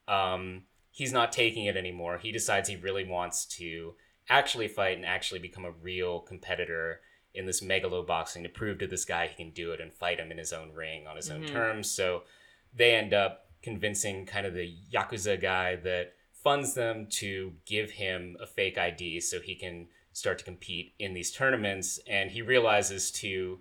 [0.07, 2.19] Um, he's not taking it anymore.
[2.19, 3.95] He decides he really wants to
[4.29, 7.01] actually fight and actually become a real competitor
[7.35, 10.19] in this megalo boxing to prove to this guy he can do it and fight
[10.19, 11.89] him in his own ring on his own terms.
[11.91, 12.23] So
[12.75, 18.37] they end up convincing kind of the yakuza guy that funds them to give him
[18.41, 22.01] a fake ID so he can start to compete in these tournaments.
[22.09, 23.59] And he realizes to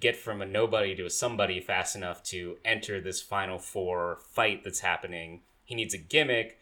[0.00, 4.62] get from a nobody to a somebody fast enough to enter this final four fight
[4.62, 5.40] that's happening.
[5.64, 6.58] He needs a gimmick.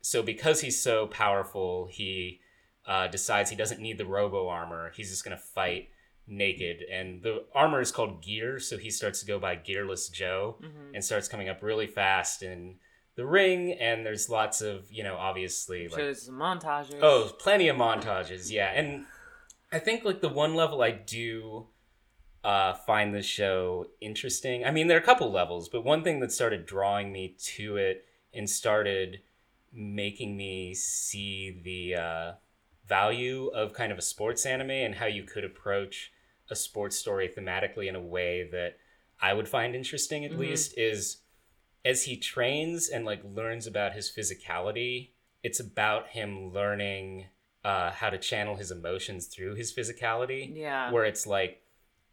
[0.00, 2.40] So because he's so powerful he
[2.86, 4.92] uh, decides he doesn't need the robo armor.
[4.96, 5.90] He's just going to fight
[6.28, 10.56] naked and the armor is called gear so he starts to go by gearless joe
[10.94, 12.74] and starts coming up really fast in
[13.18, 15.98] the ring and there's lots of you know obviously like
[16.30, 16.98] montages.
[17.02, 18.70] Oh, plenty of montages, yeah.
[18.74, 19.06] And
[19.72, 21.66] I think like the one level I do
[22.44, 24.64] uh, find the show interesting.
[24.64, 27.76] I mean, there are a couple levels, but one thing that started drawing me to
[27.76, 29.20] it and started
[29.72, 32.32] making me see the uh,
[32.86, 36.12] value of kind of a sports anime and how you could approach
[36.50, 38.76] a sports story thematically in a way that
[39.20, 41.18] I would find interesting at least is
[41.84, 45.10] as he trains and like learns about his physicality,
[45.42, 47.26] it's about him learning
[47.64, 50.50] uh, how to channel his emotions through his physicality.
[50.56, 50.90] Yeah.
[50.92, 51.62] Where it's like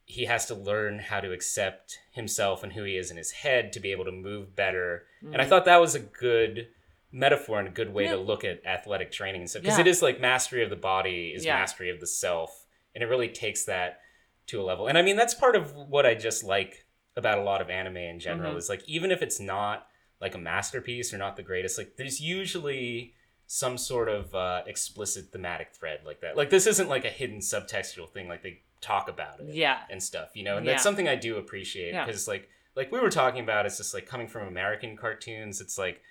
[0.05, 3.73] he has to learn how to accept himself and who he is in his head
[3.73, 5.03] to be able to move better.
[5.21, 6.67] And I thought that was a good
[7.11, 8.27] metaphor and a good way to Mm-hmm.
[8.27, 9.81] Look at athletic training and stuff because Yeah.
[9.85, 11.55] it is like mastery of the body is Yeah.
[11.57, 13.99] mastery of the self and it really takes that
[14.47, 16.85] to a level and i mean that's part of what i just like
[17.17, 18.57] about a lot of anime in general Mhm.
[18.57, 19.87] is like even if it's not
[20.21, 23.13] like a masterpiece or not the greatest like there's usually
[23.47, 27.39] some sort of uh, explicit thematic thread like that like this isn't like a hidden
[27.39, 29.79] subtextual thing like they talk about it Yeah.
[29.89, 30.73] and stuff you know and Yeah.
[30.73, 32.05] that's something i do appreciate Yeah.
[32.05, 35.77] because like like we were talking about it's just like coming from american cartoons it's
[35.77, 36.01] like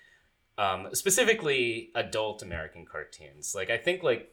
[0.58, 4.32] um specifically adult american cartoons like i think like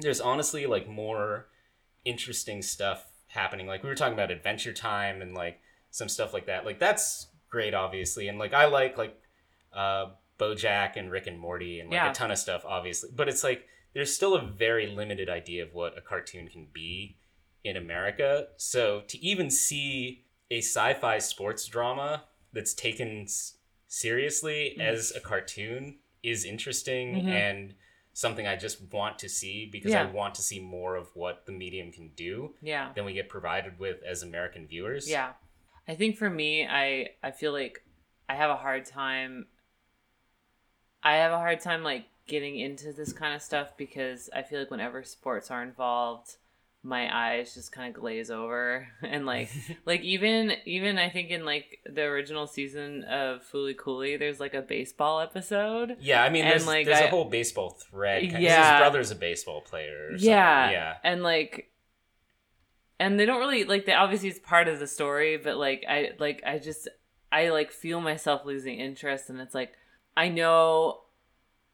[0.00, 1.46] there's honestly like more
[2.04, 3.04] interesting stuff
[3.36, 6.78] happening like we were talking about adventure time and like some stuff like that like
[6.80, 9.16] that's great obviously and like i like like
[9.72, 10.06] uh
[10.38, 12.10] bojack and rick and morty and like Yeah.
[12.10, 15.72] a ton of stuff obviously but it's like there's still a very limited idea of
[15.72, 17.16] what a cartoon can be
[17.64, 18.48] in America.
[18.58, 23.26] So to even see a sci-fi sports drama that's taken
[23.88, 27.28] seriously as a cartoon is interesting Mhm.
[27.28, 27.74] and
[28.16, 30.00] something I just want to see because Yeah.
[30.00, 32.90] I want to see more of what the medium can do Yeah.
[32.94, 35.06] than we get provided with as American viewers.
[35.06, 35.34] Yeah.
[35.86, 37.84] I think for me, I I feel like
[38.26, 39.48] I have a hard time
[41.02, 44.60] I have a hard time like getting into this kind of stuff because I feel
[44.60, 46.36] like whenever sports are involved,
[46.86, 49.50] my eyes just kind of glaze over and like
[49.86, 54.54] like even even I think in like the original season of Fooly Cooley, there's like
[54.54, 55.96] a baseball episode.
[56.00, 58.22] Yeah, I mean, And, there's, like, there's a I- whole baseball thread.
[58.24, 58.74] Yeah.
[58.74, 60.10] his brother's a baseball player.
[60.16, 60.70] Yeah.
[60.70, 60.94] yeah.
[61.02, 61.70] And like
[63.00, 66.12] and they don't really like they obviously it's part of the story, but like I
[66.18, 66.88] like I just
[67.32, 69.72] I like feel myself losing interest and it's like
[70.16, 71.00] I know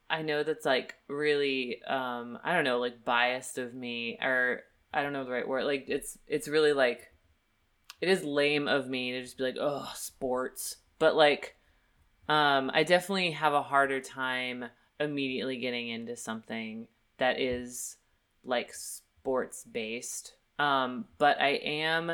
[0.09, 5.03] I know that's like really um I don't know, like biased of me or I
[5.03, 5.65] don't know the right word.
[5.65, 7.13] Like it's it's really like
[8.01, 11.57] it is lame of me to just be like, "Oh, sports." But like
[12.29, 14.67] um I definitely have a harder time
[15.01, 16.87] immediately getting into something
[17.19, 17.97] that is
[18.45, 20.35] like sports based.
[20.59, 22.13] Um but I am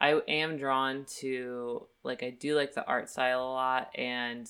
[0.00, 4.48] I am drawn to like I do like the art style a lot and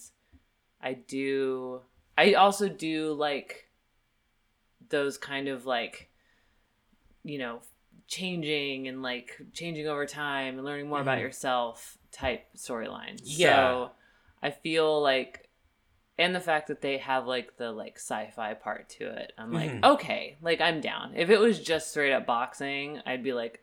[0.81, 1.81] I do
[2.17, 3.71] I also do like
[4.89, 6.08] those kind of like
[7.25, 7.61] you know
[8.07, 11.23] changing and like changing over time and learning more about Mhm.
[11.23, 13.21] yourself type storylines.
[13.25, 13.55] Yeah.
[13.57, 13.91] So
[14.43, 15.45] I feel like
[16.21, 19.33] and the fact that they have like the like sci-fi part to it.
[19.39, 19.85] I'm like, Mhm.
[19.85, 21.13] okay, like I'm down.
[21.17, 23.63] If it was just straight up boxing, I'd be like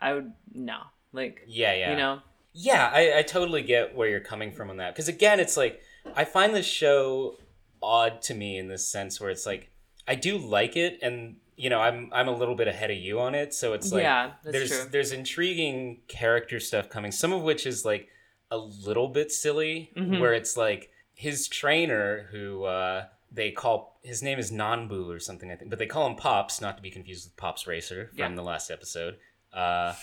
[0.00, 0.78] I would no.
[1.12, 1.90] Like Yeah, yeah.
[1.90, 2.20] you know?
[2.52, 4.94] Yeah, I, I totally get where you're coming from on that.
[4.94, 5.80] Because again, it's like
[6.14, 7.38] I find this show
[7.82, 9.70] odd to me in this sense where it's like
[10.06, 13.20] I do like it, and you know I'm I'm a little bit ahead of you
[13.20, 14.88] on it, so it's like yeah, there's true.
[14.90, 18.08] there's intriguing character stuff coming, some of which is like
[18.50, 20.20] a little bit silly, Mhm.
[20.20, 25.50] where it's like his trainer who uh, they call his name is Nanbu or something
[25.52, 28.18] I think, but they call him Pops, not to be confused with Pops Racer from
[28.18, 28.34] Yeah.
[28.34, 29.18] the last episode.
[29.52, 29.94] Uh,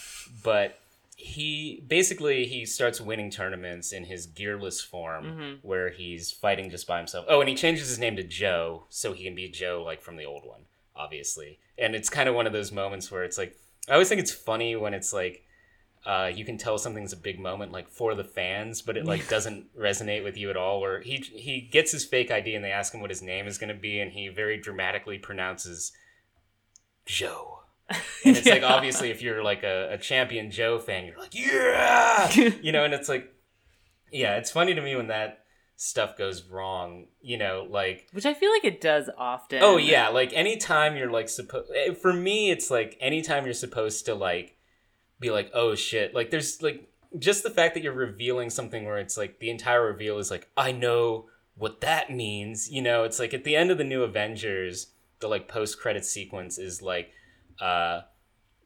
[0.43, 0.77] but
[1.15, 5.67] he basically he starts winning tournaments in his gearless form Mm-hmm.
[5.67, 7.25] where he's fighting just by himself.
[7.27, 10.15] Oh, and he changes his name to Joe so he can be Joe like from
[10.17, 10.66] the old one,
[10.97, 11.59] obviously.
[11.77, 13.55] And it's kind of one of those moments where it's like
[13.89, 15.43] I always think it's funny when it's like
[16.05, 19.27] uh, you can tell something's a big moment like for the fans, but it like
[19.27, 20.79] doesn't resonate with you at all.
[20.79, 23.57] Where he he gets his fake ID and they ask him what his name is
[23.57, 25.91] going to be, and he very dramatically pronounces
[27.05, 27.53] Joe.
[28.25, 32.29] And it's like obviously if you're like a, a champion Joe fan, you're like yeah,
[32.61, 33.33] you know, and it's like
[34.11, 35.45] yeah, it's funny to me when that
[35.77, 37.05] stuff goes wrong.
[37.21, 39.59] You know, like Which I feel like it does often.
[39.61, 41.71] Oh yeah, like anytime you're like supposed
[42.01, 44.57] for me it's like anytime you're supposed to like
[45.19, 48.97] be like oh shit, like there's like just the fact that you're revealing something where
[48.97, 53.19] it's like the entire reveal is like I know what that means, you know, it's
[53.19, 57.11] like at the end of the new Avengers, the like post credit sequence is like
[57.61, 58.01] uh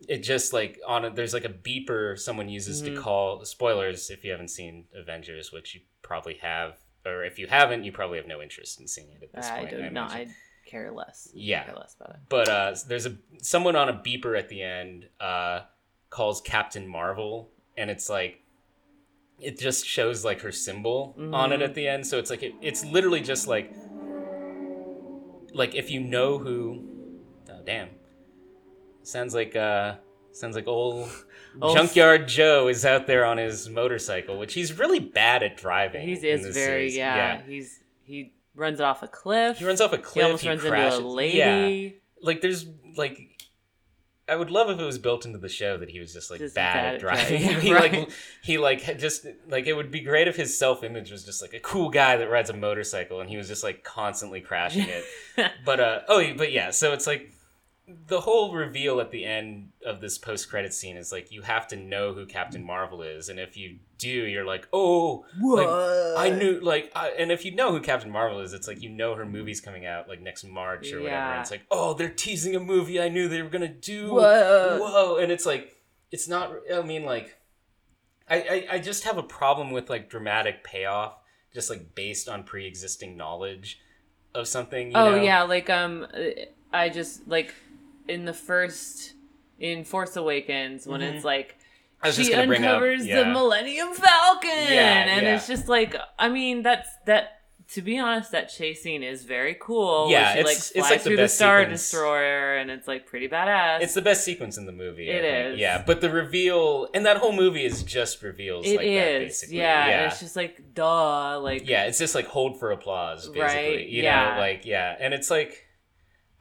[0.10, 4.24] it just like on a, there's like a beeper someone uses to call spoilers if
[4.24, 8.28] you haven't seen Avengers, which you probably have or if you haven't, you probably have
[8.28, 9.60] no interest in seeing it at this point.
[9.60, 9.70] I point.
[9.72, 10.12] do not.
[10.12, 10.34] imagine
[10.66, 11.28] I care less.
[11.30, 11.64] I Yeah.
[11.66, 12.22] care less about it.
[12.30, 15.62] but uh, there's a someone on a beeper at the end uh,
[16.10, 18.44] calls Captain Marvel, and it's like
[19.40, 22.06] it just shows like her symbol on it at the end.
[22.06, 23.74] So it's like it, it's literally just like
[25.54, 26.84] like if you know who.
[27.50, 27.90] Oh damn!
[29.04, 29.96] Sounds like uh
[30.32, 31.10] sounds like old.
[31.62, 36.08] Old- Junkyard Joe is out there on his motorcycle, which he's really bad at driving.
[36.08, 36.54] He is very
[36.90, 36.96] series.
[36.96, 39.58] yeah, He's he runs it off a cliff.
[39.58, 40.14] He runs off a cliff.
[40.16, 40.98] He almost runs crashes.
[41.00, 41.38] into a lady.
[41.38, 41.90] Yeah.
[42.22, 43.20] like there's like
[44.30, 46.40] I would love if it was built into the show that he was just like
[46.40, 47.42] Just bad, bad at at driving.
[47.42, 47.92] driving, he right.
[47.94, 48.10] like
[48.44, 51.54] he like just like it would be great if his self image was just like
[51.54, 55.04] a cool guy that rides a motorcycle and he was just like constantly crashing it.
[55.66, 57.32] but uh oh but yeah, so it's like
[58.08, 61.68] the whole reveal at the end of this post credit scene is like you have
[61.70, 65.68] to know who Captain Marvel is, and if you do, you're like, oh, like,
[66.18, 68.90] I knew like, I, and if you know who Captain Marvel is, it's like you
[68.90, 71.32] know her movie's coming out like next March or whatever.
[71.34, 74.14] And it's like, oh, they're teasing a movie I knew they were gonna do.
[74.14, 74.80] Whoa.
[74.80, 75.76] Whoa, and it's like,
[76.12, 76.52] it's not.
[76.74, 77.38] I mean, like,
[78.30, 81.18] I, I I just have a problem with like dramatic payoff,
[81.54, 83.80] just like based on pre-existing knowledge
[84.34, 84.92] of something.
[84.92, 85.22] You oh know?
[85.22, 86.08] yeah, like um,
[86.72, 87.54] I just like
[88.12, 89.14] in the first
[89.60, 91.50] in Force Awakens when it's like.
[91.50, 91.58] Mm-hmm.
[92.04, 93.20] I was she just up- uncovers yeah.
[93.20, 95.36] the Millennium Falcon, Yeah, and yeah.
[95.36, 97.38] it's just like, I mean, that's that.
[97.76, 100.10] To be honest, that chase scene is very cool.
[100.10, 101.80] Yeah, she it's- like it's, like, through the best Star sequence.
[101.82, 103.82] Destroyer, and it's like pretty badass.
[103.82, 105.08] It's the best sequence in the movie.
[105.10, 105.60] It think.
[105.60, 109.24] Yeah, but the reveal and that whole movie is just reveals It like that is,
[109.28, 109.58] basically.
[109.60, 110.08] yeah, Yeah.
[110.08, 113.42] It's just like duh, like yeah, it's just like hold for applause, basically.
[113.76, 114.34] Right, You yeah.
[114.34, 115.66] know, like yeah, and it's like,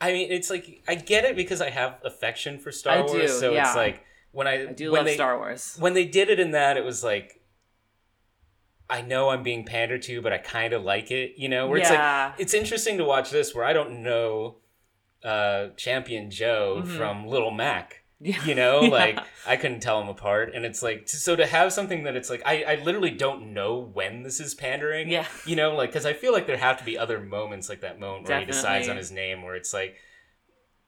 [0.01, 3.13] I mean, it's like I get it because I have affection for Star I Wars,
[3.13, 3.67] do, so yeah.
[3.67, 5.77] it's like when I, I do when love they, Star Wars.
[5.79, 7.37] when they did it in that, it was like.
[8.93, 11.69] I know I'm being pandered to, but I kind of like it, you know.
[11.69, 14.57] Where it's like it's interesting to watch this, where I don't know
[15.23, 18.00] uh, Champion Joe from Little Mac, Mm-hmm.
[18.23, 18.45] Yeah.
[18.45, 18.89] you know Yeah.
[18.91, 22.29] like i couldn't tell them apart and it's like so to have something that it's
[22.29, 25.27] like i, I literally don't know when this is pandering Yeah.
[25.47, 27.99] you know like because i feel like there have to be other moments like that
[27.99, 29.97] moment where he decides on his name where it's like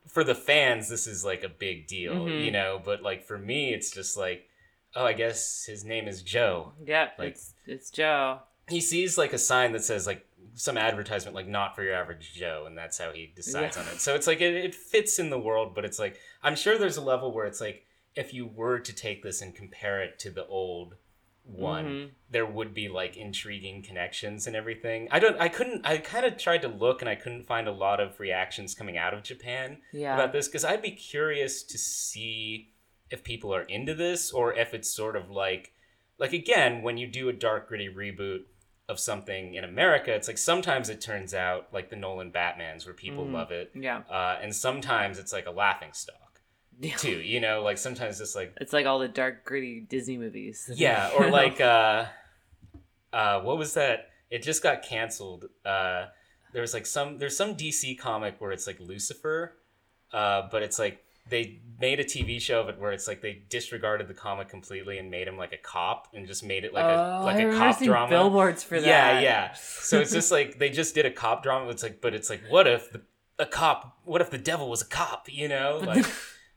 [0.08, 2.44] for the fans this is like a big deal Mhm.
[2.44, 4.46] you know but like for me it's just like
[4.94, 8.40] oh i guess his name is joe Yep, like- it's it's Joe.
[8.68, 12.34] he sees like a sign that says like some advertisement like not for your average
[12.34, 13.82] joe and that's how he decides Yeah.
[13.82, 16.56] on it so it's like it, it fits in the world but it's like i'm
[16.56, 17.84] sure there's a level where it's like
[18.14, 20.96] if you were to take this and compare it to the old
[21.44, 22.10] one Mhm.
[22.30, 26.36] there would be like intriguing connections and everything i don't i couldn't i kind of
[26.38, 29.78] tried to look and i couldn't find a lot of reactions coming out of japan
[29.92, 30.14] Yeah.
[30.14, 32.70] about this because I'd be curious to see
[33.10, 35.72] if people are into this or if it's sort of like
[36.18, 38.42] like again when you do a dark gritty reboot
[38.88, 42.94] of something in America, it's like sometimes it turns out like the Nolan Batmans where
[42.94, 43.32] people Mhm.
[43.32, 44.02] love it, Yeah.
[44.10, 46.40] uh, and sometimes it's like a laughing stock
[46.80, 46.96] Yeah.
[46.96, 47.20] too.
[47.20, 50.68] You know, like sometimes it's like It's like all the dark, gritty Disney movies.
[50.74, 52.06] yeah, or like uh,
[53.12, 54.10] uh, what was that?
[54.30, 55.46] It just got canceled.
[55.64, 56.06] Uh,
[56.52, 59.56] there was like some there's some DC comic where it's like Lucifer,
[60.12, 63.42] uh, but it's like they made a TV show of it where it's like they
[63.48, 66.84] disregarded the comic completely and made him like a cop and just made it like
[66.84, 68.08] a oh, like I a cop drama.
[68.08, 68.86] Billboards for that.
[68.86, 69.52] Yeah, yeah.
[69.54, 71.70] So it's just like they just did a cop drama.
[71.70, 73.02] It's like, but it's like, what if the,
[73.38, 73.98] a cop?
[74.04, 75.26] What if the devil was a cop?
[75.28, 76.06] You know, like,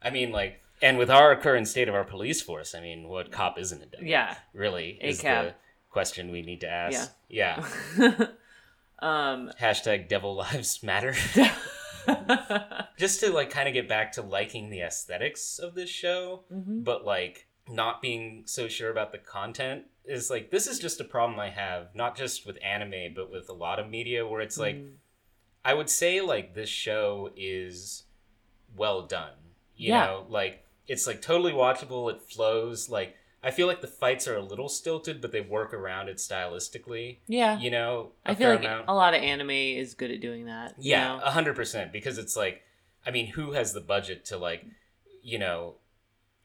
[0.01, 3.31] I mean, like, and with our current state of our police force, I mean, what
[3.31, 4.05] cop isn't a devil?
[4.05, 4.35] Yeah.
[4.53, 5.43] really is ACAB.
[5.43, 5.53] the
[5.89, 7.11] question we need to ask.
[7.29, 7.65] Yeah.
[8.99, 11.15] um, Hashtag Devil Lives Matter.
[12.97, 16.83] just to like kind of get back to liking the aesthetics of this show, Mhm.
[16.83, 21.03] but like not being so sure about the content is like this is just a
[21.03, 24.57] problem I have, not just with anime, but with a lot of media where it's
[24.57, 24.97] like Mm.
[25.63, 28.03] I would say like this show is
[28.75, 29.33] well done.
[29.75, 30.05] You Yeah.
[30.05, 33.15] know, like it's like totally watchable, it flows, like
[33.45, 37.17] I feel like the fights are a little stilted, but they work around it stylistically.
[37.27, 37.59] yeah.
[37.59, 38.85] You know, a I feel fair like amount.
[38.87, 40.73] a lot of anime is good at doing that.
[40.79, 41.93] Yeah, a hundred percent.
[41.93, 42.63] Because it's like,
[43.05, 44.65] I mean, who has the budget to like,
[45.21, 45.75] you know,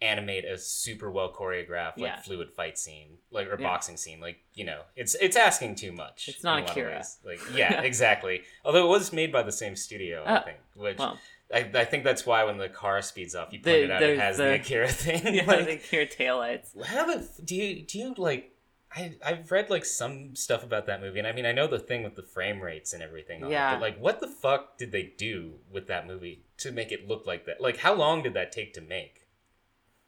[0.03, 2.21] animate a super well choreographed like Yeah.
[2.23, 3.67] fluid fight scene, like or Yeah.
[3.67, 4.21] boxing scene?
[4.21, 6.29] Like, you know, it's it's asking too much.
[6.29, 7.05] It's not a lot of Akira.
[7.25, 8.43] Like, yeah, exactly.
[8.65, 10.59] Although it was made by the same studio, I Oh, think.
[10.75, 11.19] Which Well,
[11.53, 14.19] I, I think that's why when the car speeds up, you The- pointed out it
[14.19, 15.35] has the, the- Akira thing.
[15.35, 16.73] yeah, like, like your taillights.
[16.75, 18.55] the f- do you do you like?
[18.95, 21.79] I I've read like some stuff about that movie, and I mean I know the
[21.79, 23.49] thing with the frame rates and everything.
[23.51, 23.71] Yeah.
[23.73, 27.07] It, but like, what the fuck did they do with that movie to make it
[27.09, 27.61] look like that?
[27.61, 29.27] Like, how long did that take to make?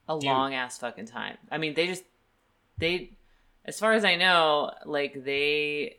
[0.09, 1.39] a Do you- long ass fucking time.
[1.51, 2.03] I mean, they just
[2.79, 3.13] they,
[3.65, 5.99] as far as I know, like they,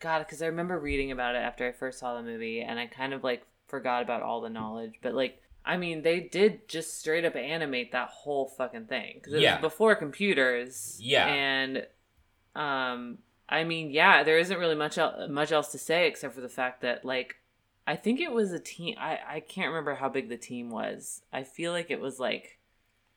[0.00, 2.86] God, because I remember reading about it after I first saw the movie, and I
[2.86, 4.94] kind of like forgot about all the knowledge.
[5.02, 9.34] But like, I mean, they did just straight up animate that whole fucking thing because
[9.34, 9.56] it Yeah.
[9.60, 10.98] was before computers.
[11.02, 11.26] Yeah.
[11.26, 11.86] and
[12.54, 16.40] um, I mean, yeah, there isn't really much el- much else to say except for
[16.40, 17.36] the fact that like.
[17.88, 18.96] I think it was a team.
[18.98, 21.22] I, I can't remember how big the team was.
[21.32, 22.55] I feel like it was like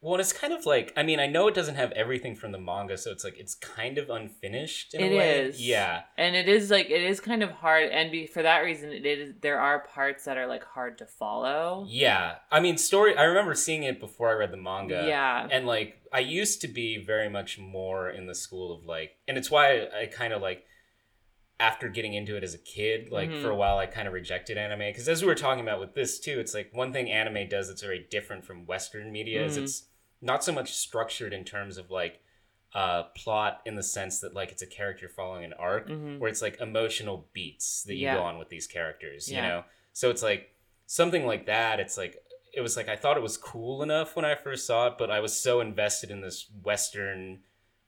[0.02, 2.54] Well, and it's kind of like I mean I know it doesn't have everything from
[2.54, 5.39] the manga, so it's like it's kind of unfinished in It a way.
[5.41, 5.62] is.
[5.62, 6.04] Yeah.
[6.18, 9.06] and it is like it is kind of hard and be, for that reason it
[9.06, 12.36] is there are parts that are like hard to follow Yeah.
[12.50, 13.18] I mean story.
[13.18, 15.04] I remember seeing it before I read the manga.
[15.08, 19.12] yeah and like i used to be very much more in the school of like
[19.28, 20.64] and it's why i, kind of like
[21.60, 23.41] after getting into it as a kid like Mhm.
[23.41, 25.93] for a while i kind of rejected anime because as we were talking about with
[25.93, 29.58] this too it's like one thing anime does that's very different from western media is
[29.58, 29.64] Mhm.
[29.64, 29.84] it's
[30.22, 32.20] not so much structured in terms of like
[32.76, 36.20] uh plot in the sense that like it's a character following an arc Mhm.
[36.20, 38.15] where it's like emotional beats that you Yeah.
[38.15, 39.63] go on with these characters you know
[39.93, 40.53] so it's like
[40.86, 42.17] something like that it's like
[42.53, 45.09] it was like i thought it was cool enough when i first saw it but
[45.09, 47.39] i was so invested in this western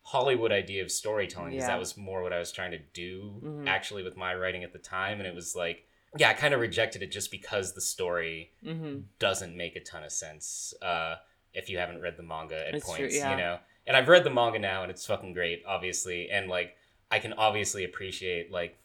[0.04, 1.68] hollywood idea of storytelling because Yeah.
[1.74, 3.68] that was more what i was trying to do Mhm.
[3.68, 5.86] actually with my writing at the time and it was like
[6.18, 9.02] yeah i kind of rejected it just because the story mm-hmm.
[9.20, 11.16] doesn't make a ton of sense uh,
[11.54, 13.32] if you haven't read the manga at It's true, points, yeah.
[13.32, 13.60] you know.
[13.88, 16.30] And I've read the manga now, and it's fucking great, obviously.
[16.30, 16.76] And like,
[17.10, 18.78] I can obviously appreciate like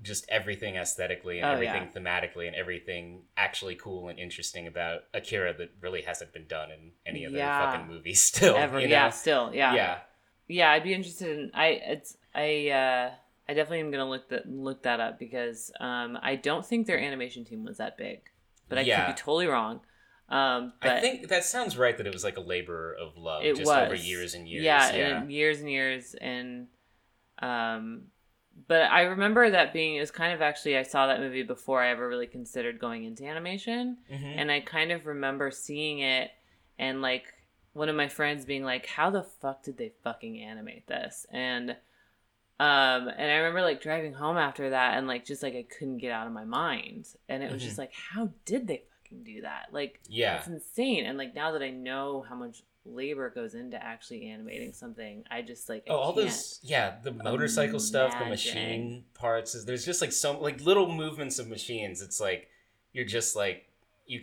[0.00, 2.00] just everything aesthetically and Oh, everything yeah.
[2.00, 6.90] thematically and everything actually cool and interesting about Akira that really hasn't been done in
[7.06, 7.70] any other Yeah.
[7.72, 8.56] fucking movies still.
[8.56, 8.92] ever you know?
[8.92, 9.98] yeah still yeah yeah,
[10.48, 13.10] yeah i'd be interested in i it's i uh
[13.48, 16.98] i definitely am gonna look that look that up because um i don't think their
[16.98, 18.22] animation team was that big
[18.68, 19.06] but i Yeah.
[19.06, 19.80] could be totally wrong
[20.32, 21.96] um but I think that sounds right.
[21.96, 24.64] That it was like a labor of love, it just was over years and years.
[24.64, 25.20] Yeah, yeah.
[25.20, 26.68] and years and years, and
[27.40, 28.04] um,
[28.68, 31.82] but I remember that being it was kind of actually I saw that movie before
[31.82, 34.34] I ever really considered going into animation, Mhm.
[34.38, 36.30] and I kind of remember seeing it
[36.78, 37.32] and like
[37.74, 41.76] one of my friends being like, "How the fuck did they fucking animate this?" and
[42.60, 45.96] um and i remember like driving home after that and like just like i couldn't
[45.98, 47.64] get out of my mind and it was Mhm.
[47.64, 50.38] just like how did they fucking do that like yeah.
[50.38, 51.04] it's insane.
[51.06, 55.42] And like now that I know how much labor goes into actually animating something, I
[55.42, 59.54] just like I Oh, all those yeah, the motorcycle stuff, the machine parts.
[59.54, 62.02] Is there's just like some like little movements of machines.
[62.02, 62.48] It's like
[62.92, 63.66] you're just like
[64.06, 64.22] you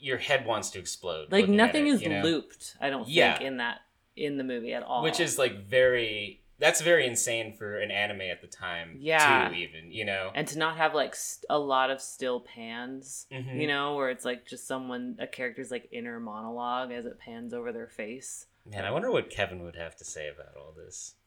[0.00, 1.32] your head wants to explode.
[1.32, 2.22] like nothing it, is you know?
[2.22, 2.76] looped.
[2.80, 3.36] I don't Yeah.
[3.38, 3.80] think in that
[4.16, 5.02] in the movie at all.
[5.02, 8.96] which is like very that's very insane for an anime at the time.
[8.98, 9.48] Yeah.
[9.48, 10.30] too, even you know.
[10.34, 13.26] and to not have like st- a lot of still pans.
[13.32, 13.60] Mhm.
[13.60, 17.54] You know, where it's like just someone a character's like inner monologue as it pans
[17.54, 18.46] over their face.
[18.66, 21.14] Man, I wonder what Kevin would have to say about all this.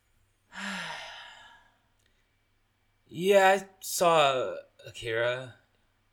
[3.14, 4.54] Yeah, I saw
[4.88, 5.56] Akira.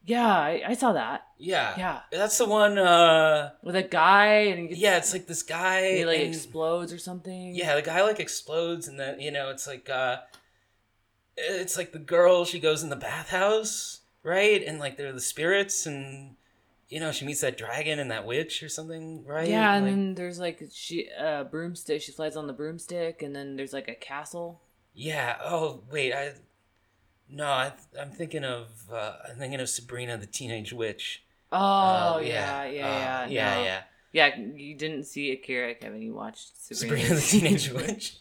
[0.04, 1.22] Yeah, I, I saw that.
[1.38, 2.78] Yeah, Yeah, that's the one.
[2.78, 5.96] uh with a guy and gets, Yeah, it's like this guy.
[5.98, 7.54] he like and- explodes or something.
[7.54, 10.18] Yeah, the guy like explodes, and then you know it's like uh,
[11.36, 14.62] it's like the girl she goes in the bathhouse, right?
[14.66, 16.34] And like they're the spirits, and
[16.88, 19.48] you know she meets that dragon and that witch or something, right?
[19.48, 22.02] Yeah, and Like- then there's like she uh broomstick.
[22.02, 24.60] She flies on the broomstick, and then there's like a castle.
[24.94, 25.36] yeah.
[25.44, 26.32] Oh wait, I
[27.30, 31.24] no, I, I'm thinking of uh, I'm thinking of Sabrina the Teenage Witch.
[31.52, 31.58] Oh
[32.16, 33.62] Uh, yeah, yeah, uh, yeah, yeah, no.
[33.64, 33.80] yeah.
[34.10, 36.00] Yeah, you didn't see Akira, Kevin.
[36.00, 38.16] You watched Sabrina, Sabrina the Teenage Witch.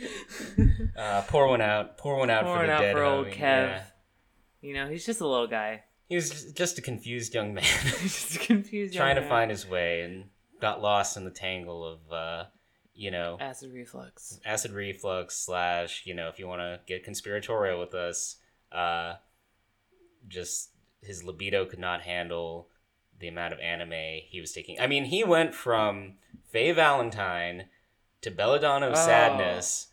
[0.96, 1.98] uh, pour one out.
[1.98, 3.32] Pour one out Pouring for the out dead for old homie.
[3.34, 3.36] Kev.
[3.68, 3.82] Yeah.
[4.62, 5.82] You know, he's just a little guy.
[6.08, 7.64] he was just- just a confused young man
[8.02, 8.94] Just a confused.
[8.94, 9.14] young man.
[9.14, 9.30] trying to man.
[9.30, 10.24] find his way and
[10.60, 12.44] got lost in the tangle of uh,
[13.00, 14.38] you know acid reflux.
[14.44, 18.36] acid reflux slash you know if you want to get conspiratorial with us
[18.72, 19.14] uh
[20.28, 20.70] just
[21.02, 22.68] his libido could not handle
[23.18, 26.14] the amount of anime he was taking i mean he went from
[26.52, 27.64] faye valentine
[28.20, 28.96] to belladonna of Oh.
[29.06, 29.88] sadness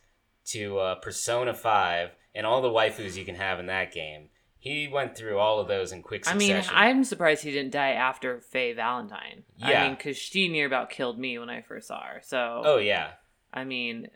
[0.48, 4.30] to uh, persona 5 and all the waifus you can have in that game
[4.68, 6.56] he went through all of those in quick succession.
[6.56, 9.44] I mean, I'm surprised he didn't die after Faye Valentine.
[9.58, 9.68] Yeah.
[9.68, 12.22] I mean, because she near about killed me when I first saw her.
[12.24, 13.12] So, oh yeah
[13.54, 14.10] I mean,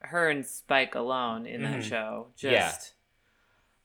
[0.00, 1.82] her and Spike alone in that Mhm.
[1.88, 2.68] show Yeah.
[2.70, 2.94] just.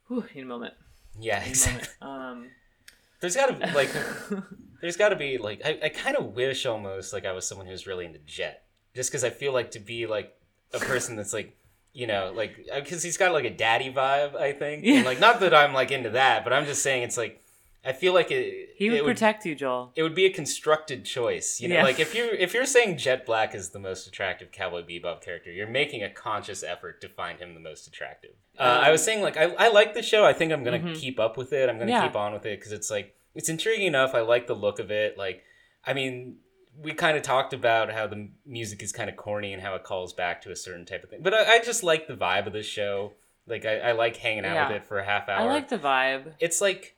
[0.08, 0.74] Whew, in a moment.
[1.20, 2.52] yeah In a exactly moment.
[3.20, 3.90] there's gotta be Um, like
[4.82, 7.68] there's got to be like I, I kind of wish almost like I was someone
[7.68, 10.36] who's really into Jet, just because I feel like to be like
[10.74, 11.56] a person that's like
[11.94, 14.96] you know like because he's got like a daddy vibe I think Yeah.
[14.98, 17.40] and like not that I'm like into that but I'm just saying it's like
[17.86, 19.92] I feel like it he would it protect you, Joel.
[19.96, 21.84] it would be a constructed choice you know Yeah.
[21.84, 25.52] like if you're if you're saying Jet Black is the most attractive Cowboy Bebop character
[25.52, 29.22] you're making a conscious effort to find him the most attractive uh, I was saying
[29.22, 30.96] like I, I like the show I think I'm gonna Mhm.
[30.96, 32.08] keep up with it I'm gonna Yeah.
[32.08, 34.90] keep on with it because it's like it's intriguing enough I like the look of
[34.90, 35.44] it like
[35.86, 36.38] I mean
[36.82, 39.84] we kind of talked about how the music is kind of corny and how it
[39.84, 42.48] calls back to a certain type of thing but I, I just like the vibe
[42.48, 43.14] of this show
[43.48, 44.68] like I, I like hanging out Yeah.
[44.70, 46.34] with it for a half hour I like the vibe.
[46.40, 46.96] it's like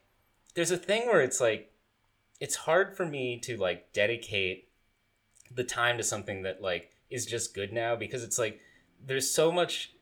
[0.54, 1.72] there's a thing where it's like
[2.40, 4.68] it's hard for me to like dedicate
[5.54, 8.60] the time to something that like is just good now because it's like
[9.04, 9.92] there's so much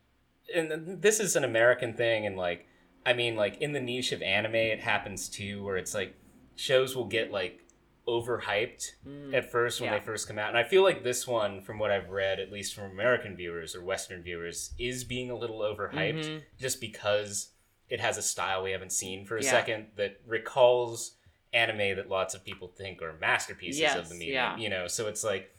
[0.55, 2.67] and this is an american thing and like
[3.07, 6.15] i mean like in the niche of anime it happens too where it's like
[6.57, 7.61] shows will get like
[8.07, 9.35] overhyped Mm.
[9.35, 9.99] at first when Yeah.
[9.99, 12.53] they first come out and i feel like this one from what i've read at
[12.53, 16.43] least from american viewers or western viewers is being a little overhyped Mhm.
[16.59, 17.51] just because
[17.89, 19.51] it has a style we haven't seen for a Yeah.
[19.51, 21.17] second that recalls
[21.53, 24.57] anime that lots of people think are masterpieces of the medium yeah.
[24.57, 25.55] you know so it's like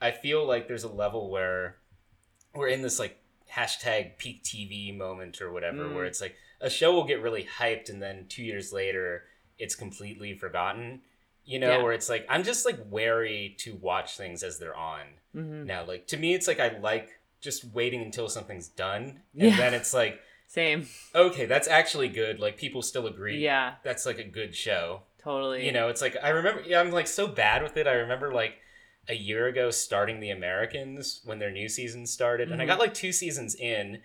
[0.00, 1.76] i feel like there's a level where
[2.54, 3.18] we're in this like
[3.52, 5.94] hashtag peak tv moment or whatever Mm.
[5.94, 9.26] where it's like a show will get really hyped and then two years later
[9.58, 11.02] it's completely forgotten
[11.44, 11.82] you know Yeah.
[11.82, 15.02] where it's like i'm just like wary to watch things as they're on
[15.34, 15.66] Mhm.
[15.66, 19.56] now like to me it's like i like just waiting until something's done and Yeah.
[19.56, 20.86] then it's like Same.
[21.14, 25.66] okay that's actually good like people still agree Yeah, that's like a good show totally.
[25.66, 28.32] you know it's like i remember yeah i'm like so bad with it i remember
[28.32, 28.56] like
[29.08, 32.68] a year ago starting the americans when their new season started and i Mhm.
[32.68, 34.00] got like two seasons in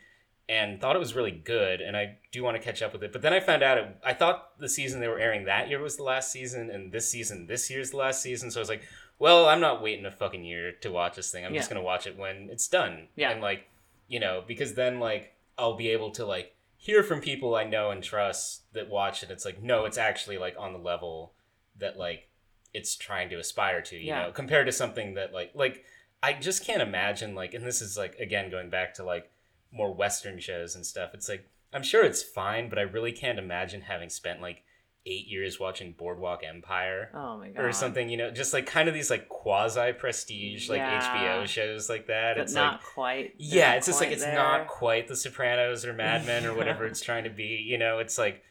[0.49, 3.13] and thought it was really good and i do want to catch up with it.
[3.13, 5.79] But then i found out it, i thought the season they were airing that year
[5.79, 8.49] was the last season and this season this year's the last season.
[8.51, 8.81] So i was like
[9.19, 11.45] well i'm not waiting a fucking year to watch this thing.
[11.45, 13.07] I'm just gonna watch it when it's done.
[13.15, 13.29] Yeah.
[13.31, 13.67] and like
[14.07, 17.91] you know because then like i'll be able to like hear from people i know
[17.91, 19.29] and trust that watch it.
[19.31, 21.33] It's like no it's actually like on the level
[21.77, 22.27] that like
[22.73, 24.23] it's trying to aspire to you Yeah.
[24.23, 25.85] know compared to something that like like
[26.23, 29.29] i just can't imagine like and this is like again going back to like
[29.71, 33.37] more western shows and stuff it's like i'm sure it's fine but i really can't
[33.39, 34.63] imagine having spent like
[35.05, 37.63] eight years watching boardwalk empire Oh my god.
[37.63, 41.01] or something you know just like kind of these like quasi prestige like Yeah.
[41.41, 43.33] hbo shows like that But it's not like quite.
[43.37, 44.35] yeah it's just like it's there.
[44.35, 47.99] not quite the sopranos or mad men or whatever it's trying to be you know
[47.99, 48.43] it's like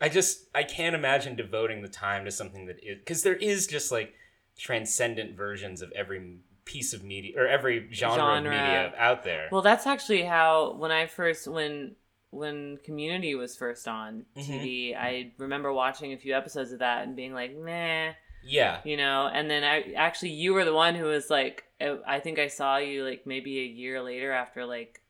[0.00, 3.66] i just i can't imagine devoting the time to something that is because there is
[3.66, 4.12] just like
[4.58, 8.36] transcendent versions of every piece of media or every genre, Genre.
[8.38, 11.96] of media out there Well, that's actually how when I first when
[12.30, 14.26] when Community was first on.
[14.36, 18.12] TV, I remember watching a few episodes of that and being like, "Nah,"
[18.42, 19.30] yeah you know.
[19.32, 22.78] And then I actually you were the one who was like, I think I saw
[22.78, 25.00] you like maybe a year later after like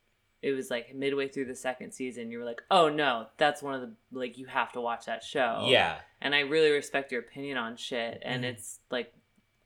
[0.42, 2.30] it was like midway through the second season.
[2.30, 5.22] You were like, "Oh no, that's one of the like you have to watch that
[5.24, 8.22] show." yeah and I really respect your opinion on shit.
[8.24, 8.48] And Mhm.
[8.48, 9.12] it's like,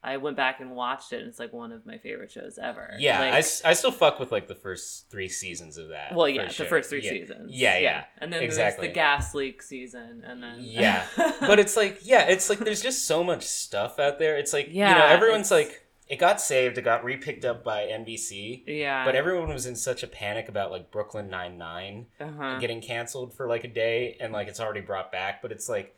[0.03, 2.95] I went back and watched it, and it's like one of my favorite shows ever.
[2.99, 6.29] yeah like, I, I still fuck with like the first three seasons of that well,
[6.29, 6.67] yeah, sure.
[6.67, 7.11] the first three Yeah.
[7.11, 7.51] seasons.
[7.53, 8.87] yeah yeah and then exactly.
[8.87, 11.05] there's the gas leak season, and then Yeah.
[11.41, 14.69] but it's like yeah it's like there's just so much stuff out there it's like
[14.69, 19.05] you know Yeah, everyone's like it got saved it got repicked up by nbc yeah,
[19.05, 22.59] but everyone was in such a panic about like brooklyn 99 uh-huh.
[22.61, 25.95] getting canceled for like a day and like it's already brought back but it's like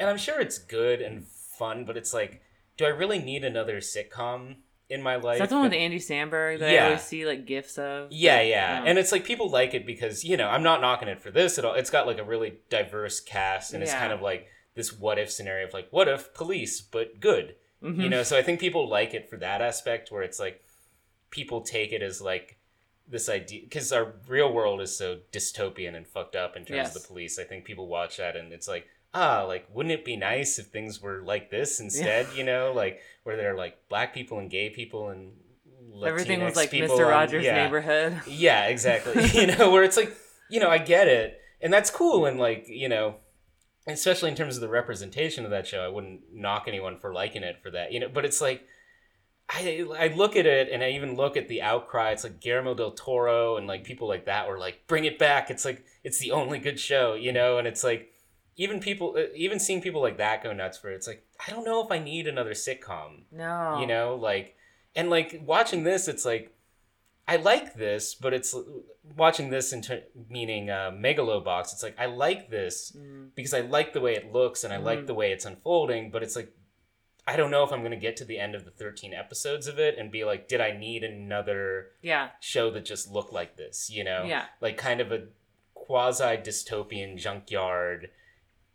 [0.00, 2.42] and i'm sure it's good and fun but it's like
[2.76, 4.56] do i really need another sitcom
[4.90, 7.46] in my life Is that the one with Andy Samberg that I always see like
[7.46, 8.08] gifs of?
[8.12, 8.84] yeah, yeah, Yeah.
[8.86, 11.58] and it's like people like it because you know I'm not knocking it for this
[11.58, 11.72] at all.
[11.74, 15.30] It's got like a really diverse cast, and it's kind of like this what if
[15.30, 18.02] scenario of like what if police but good, Mhm.
[18.02, 18.22] you know.
[18.22, 20.62] So I think people like it for that aspect where it's like
[21.30, 22.58] people take it as like
[23.08, 27.02] this idea because our real world is so dystopian and fucked up in terms of
[27.02, 27.38] the police.
[27.38, 30.66] I think people watch that and it's like ah, like wouldn't it be nice if
[30.66, 32.26] things were like this instead?
[32.36, 35.32] You know, like where there are like black people and gay people and
[35.94, 37.02] Latinx Everything was like people Mr.
[37.02, 37.64] and- Rogers' yeah.
[37.64, 38.20] neighborhood.
[38.26, 39.26] Yeah, exactly.
[39.40, 40.14] you know, where it's like,
[40.50, 43.16] you know, I get it, and that's cool, and like, you know,
[43.86, 47.42] especially in terms of the representation of that show, I wouldn't knock anyone for liking
[47.42, 48.08] it for that, you know.
[48.12, 48.66] But it's like,
[49.48, 52.10] I I look at it, and I even look at the outcry.
[52.10, 55.50] It's like Guillermo del Toro and like people like that were like, bring it back.
[55.50, 58.10] It's like it's the only good show, you know, and it's like.
[58.56, 61.50] Even people, uh, even seeing people like that go nuts for it, it's like I
[61.50, 63.78] don't know if I need another sitcom No.
[63.80, 64.56] you know like
[64.94, 66.52] and like watching this it's like
[67.26, 68.54] i like this but it's
[69.16, 73.30] watching this in ter- meaning uh, megalobox it's like i like this Mm.
[73.34, 75.06] because i like the way it looks and i like Mhm.
[75.08, 76.52] the way it's unfolding but it's like
[77.26, 79.66] i don't know if i'm going to get to the end of the 13 episodes
[79.66, 82.28] of it and be like did i need another Yeah.
[82.40, 84.44] show that just looked like this you know Yeah.
[84.60, 85.22] like kind of a
[85.74, 88.10] quasi dystopian junkyard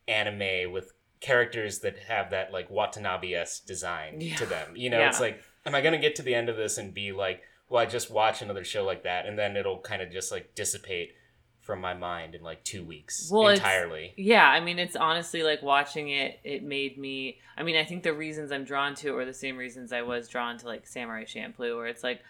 [0.09, 0.91] anime with
[1.21, 4.35] characters that have that like Watanabe esque design Yeah.
[4.37, 4.75] to them.
[4.75, 5.09] You know, Yeah.
[5.09, 7.81] it's like, am I gonna get to the end of this and be like, well,
[7.81, 11.13] I just watch another show like that, and then it'll kind of just like dissipate
[11.61, 14.13] from my mind in like two weeks Well, entirely.
[14.17, 16.39] Yeah, I mean, it's honestly like watching it.
[16.43, 17.39] It made me.
[17.55, 20.01] I mean, I think the reasons I'm drawn to it were the same reasons I
[20.01, 22.21] was drawn to like Samurai Champloo, where it's like,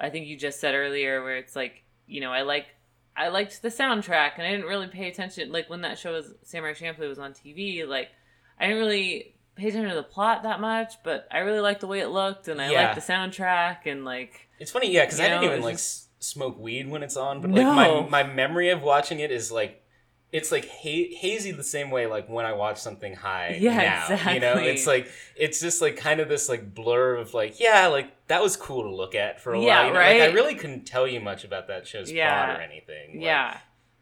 [0.00, 2.66] I think you just said earlier, where it's like, you know, I like,
[3.16, 5.50] I liked the soundtrack, and I didn't really pay attention.
[5.50, 8.08] Like when that show was Samurai Champloo was on TV, like
[8.60, 11.86] I didn't really pay attention to the plot that much, but I really liked the
[11.86, 12.82] way it looked, and I Yeah.
[12.88, 15.64] liked the soundtrack, and like, It's funny, yeah, because I You didn't know, even it's
[15.64, 18.02] like s- smoke weed when it's on, but like No.
[18.02, 19.82] my my memory of watching it is like.
[20.32, 24.32] It's like ha- hazy the same way like when I watch something high Yeah, now.
[24.32, 27.86] You know, it's like it's just like kind of this like blur of like yeah,
[27.86, 29.86] like that was cool to look at for a Yeah, while.
[29.86, 29.98] You know?
[30.00, 32.44] Like I really couldn't tell you much about that show's Yeah.
[32.44, 33.12] plot or anything.
[33.14, 33.58] Like, yeah,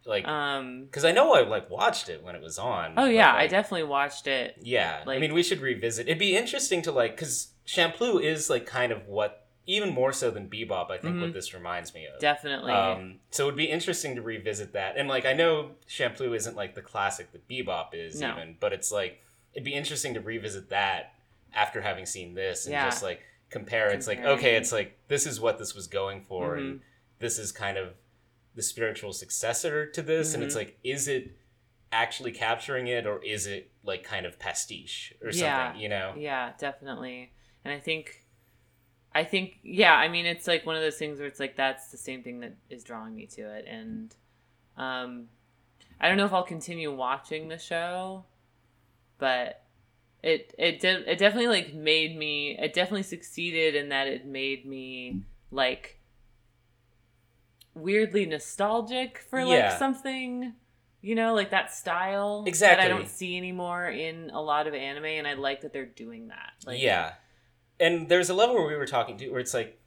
[0.06, 2.94] like um, because I know I like watched it when it was on.
[2.96, 4.56] oh yeah, I definitely watched it.
[4.62, 6.06] Yeah, I mean, we should revisit.
[6.08, 10.30] It'd be interesting to like because Champloo is like kind of what even more so
[10.30, 10.90] than Bebop.
[10.90, 11.20] I think Mhm.
[11.22, 12.20] what this reminds me of.
[12.20, 12.72] Definitely.
[12.72, 14.96] Um, so it would be interesting to revisit that.
[14.96, 18.32] And like I know Champloo isn't like the classic that Bebop is No.
[18.32, 21.14] even, but it's like it'd be interesting to revisit that
[21.54, 22.84] after having seen this and Yeah.
[22.86, 23.90] just like compare.
[23.90, 26.82] It's like okay, it's like this is what this was going for, and Mhm.
[27.20, 27.94] this is kind of
[28.54, 30.34] the spiritual successor to this.
[30.34, 30.58] And it's Mhm.
[30.58, 31.30] like, is it
[31.90, 35.66] actually capturing it, or is it like kind of pastiche or Yeah.
[35.68, 35.80] something?
[35.82, 36.14] You know?
[36.16, 37.32] Yeah, definitely.
[37.64, 38.23] And I think
[39.14, 41.90] I think yeah, I mean it's like one of those things where it's like that's
[41.90, 44.14] the same thing that is drawing me to it and
[44.76, 45.28] um
[46.00, 48.24] I don't know if I'll continue watching the show,
[49.18, 49.62] but
[50.22, 54.66] it it did it definitely like made me it definitely succeeded in that it made
[54.66, 56.00] me like
[57.74, 59.78] weirdly nostalgic for like Yeah.
[59.78, 60.54] something
[61.02, 62.84] you know like that style that Exactly.
[62.84, 66.28] i don't see anymore in a lot of anime and i like that they're doing
[66.28, 67.12] that like yeah.
[67.80, 69.80] And there's a level where we were talking to where it's like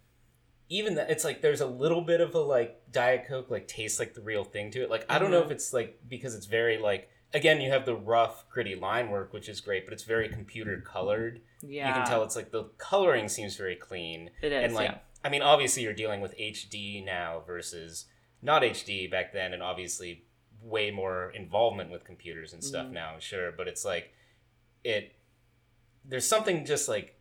[0.70, 4.00] even that it's like there's a little bit of a like Diet Coke like tastes
[4.00, 4.90] like the real thing to it.
[4.90, 5.46] Like I don't know Mhm.
[5.46, 9.32] if it's like because it's very like again you have the rough gritty line work
[9.32, 11.42] which is great, but it's very computer colored.
[11.62, 14.32] yeah You can tell it's like the coloring seems very clean.
[14.42, 14.98] it is and like yeah.
[15.24, 18.06] I mean obviously you're dealing with HD now versus
[18.42, 20.26] not HD back then and obviously
[20.62, 22.92] way more involvement with computers and stuff Mhm.
[22.92, 24.14] now, sure, but it's like
[24.84, 25.14] it
[26.04, 27.17] there's something just like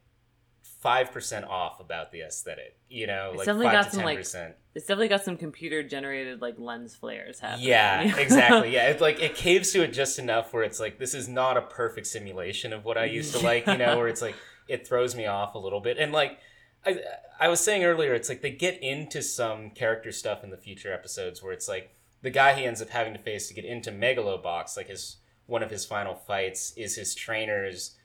[0.87, 3.99] five percent off about the aesthetic, you know, It's like definitely five got to some,
[3.99, 4.55] ten like, percent.
[4.75, 8.19] it's definitely got some computer generated like lens flares happening Yeah, you know?
[8.19, 8.73] exactly.
[8.73, 11.57] Yeah, it's like it caves to it just enough where it's like this is not
[11.57, 14.37] a perfect simulation of what I used to like, you know, where it's like
[14.69, 15.99] it throws me off a little bit.
[15.99, 16.39] And like
[16.87, 17.01] I
[17.41, 20.93] I was saying earlier, it's like they get into some character stuff in the future
[20.93, 23.91] episodes where it's like the guy he ends up having to face to get into
[23.91, 25.17] Megalobox, like his
[25.47, 27.97] one of his final fights is his trainer's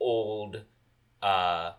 [0.00, 0.62] old
[1.22, 1.72] uh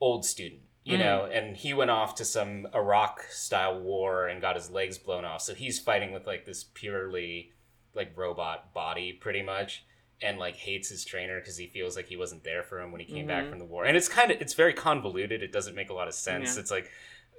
[0.00, 1.00] old student you Mm.
[1.00, 5.24] know and he went off to some iraq style war and got his legs blown
[5.24, 7.52] off so he's fighting with like this purely
[7.94, 9.84] like robot body pretty much
[10.22, 13.00] and like hates his trainer because he feels like he wasn't there for him when
[13.00, 13.50] he came back Mhm.
[13.50, 16.08] from the war and it's kind of it's very convoluted it doesn't make a lot
[16.08, 16.60] of sense Yeah.
[16.60, 16.90] it's like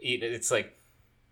[0.01, 0.77] it's like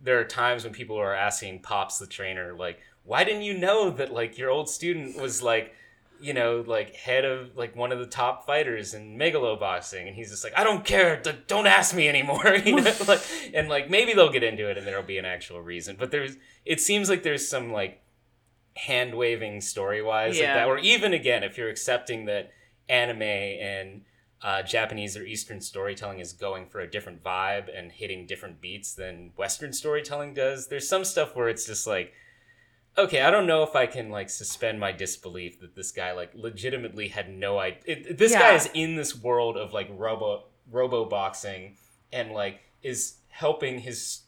[0.02, 3.90] there are times when people are asking pops the trainer like why didn't you know
[3.92, 5.74] that like your old student was like
[6.22, 10.16] you know like head of like one of the top fighters in megalo boxing and
[10.16, 13.22] he's just like i don't care D- don't ask me anymore you know like
[13.54, 16.38] and like maybe they'll get into it and there'll be an actual reason but there's
[16.66, 18.02] it seems like there's some like
[18.76, 22.52] hand waving story wise like that or even again if you're accepting that
[22.88, 24.02] anime and
[24.42, 28.94] uh, Japanese or Eastern storytelling is going for a different vibe and hitting different beats
[28.94, 30.68] than Western storytelling does.
[30.68, 32.14] There's some stuff where it's just like,
[32.98, 36.32] okay, I don't know if I can like suspend my disbelief that this guy like
[36.34, 38.14] legitimately had no idea.
[38.14, 41.76] This guy is in this world of like robo robo boxing
[42.12, 44.22] and like is helping his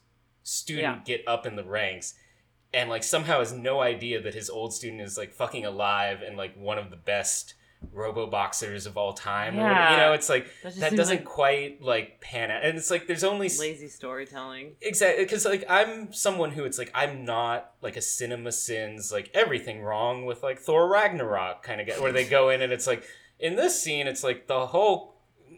[0.43, 1.01] student Yeah.
[1.05, 2.15] get up in the ranks
[2.73, 6.37] and like somehow has no idea that his old student is like fucking alive and
[6.37, 7.53] like one of the best
[7.91, 11.81] robo boxers of all time or you know it's like That that doesn't like- quite
[11.81, 12.63] like pan out.
[12.63, 14.73] And it's like there's only Lazy storytelling.
[14.81, 19.31] Exactly, because like I'm someone who it's like I'm not like a cinema sins like
[19.33, 22.87] everything wrong with like Thor Ragnarok kind of guy where they go in and it's
[22.87, 23.03] like
[23.39, 25.15] in this scene it's like the Hulk,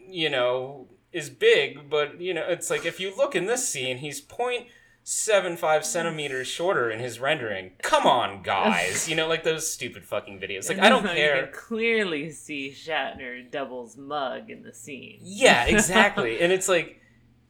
[0.08, 3.98] you know, is big, but you know it's like if you look in this scene
[3.98, 4.66] he's point
[5.06, 7.72] seven five centimeters shorter in his rendering.
[7.82, 10.68] Come on, guys, you know like those stupid fucking videos.
[10.68, 11.42] Like I don't You care.
[11.44, 15.18] can clearly see Shatner doubles mug in the scene.
[15.22, 16.40] Yeah, exactly.
[16.40, 17.00] and it's like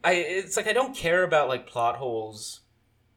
[0.03, 2.61] I it's like I don't care about like plot holes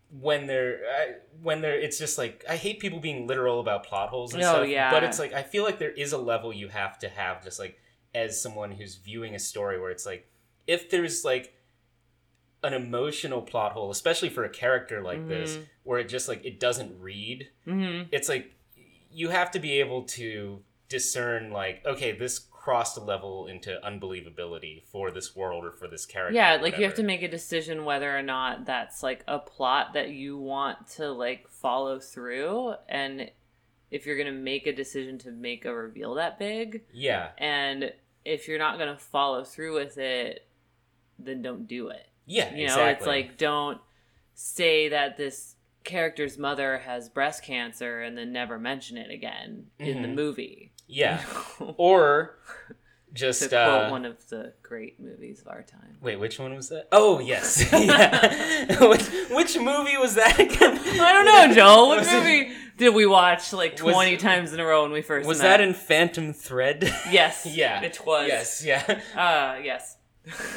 [0.09, 4.09] when they're I, when they're it's just like I hate people being literal about plot
[4.09, 4.67] holes and Oh, stuff.
[4.69, 4.91] yeah.
[4.91, 7.59] But it's like I feel like there is a level you have to have just
[7.59, 7.77] like
[8.15, 10.29] as someone who's viewing a story where it's like
[10.65, 11.53] if there's like
[12.64, 15.66] an emotional plot hole, especially for a character like this, Mhm.
[15.84, 18.53] where it just like it doesn't read, hmm it's like
[19.12, 24.84] you have to be able to discern like okay this crossed a level into unbelievability
[24.86, 27.86] for this world or for this character Yeah, like you have to make a decision
[27.86, 32.76] whether or not that's like a plot that you want to like follow through.
[32.89, 33.32] And
[33.89, 37.30] if you're going to make a decision to make a reveal that big yeah.
[37.38, 37.93] and
[38.26, 40.45] if you're not going to follow through with it
[41.20, 42.07] then don't do it.
[42.28, 42.91] Yeah You know, exactly.
[42.91, 43.80] it's like don't
[44.36, 50.01] say that this character's mother has breast cancer and then never mention it again in
[50.03, 50.15] the Mhm.
[50.15, 50.73] movie.
[50.88, 51.23] yeah
[51.78, 52.73] or to
[53.13, 55.97] just quote uh one of the great movies of our time.
[56.01, 61.13] wait which one was that oh yes yeah which, which movie was that again I
[61.13, 61.88] don't know, Joel.
[61.88, 64.91] What Was it- movie did we watch like Was- twenty times in a row when
[64.91, 65.57] we first was met?
[65.57, 67.45] that in phantom thread Yes.
[67.49, 68.28] yeah It was.
[68.28, 69.95] yes yeah Uh yes.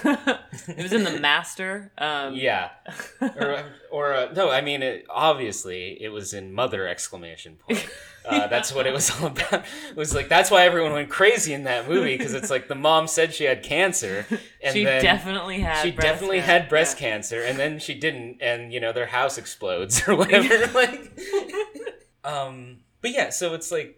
[0.04, 1.92] It was in the Master.
[1.98, 2.70] Um, yeah
[3.20, 7.88] or or uh, no i mean it, obviously it was in mother exclamation point
[8.24, 11.52] uh, that's what it was all about it was like that's why everyone went crazy
[11.52, 14.26] in that movie because it's like the mom said she had cancer
[14.62, 15.82] and she then definitely had.
[15.82, 16.52] she breast definitely cancer.
[16.52, 17.08] had breast Yeah.
[17.10, 21.18] cancer and then she didn't and you know their house explodes or whatever like
[22.24, 23.96] um but yeah so it's like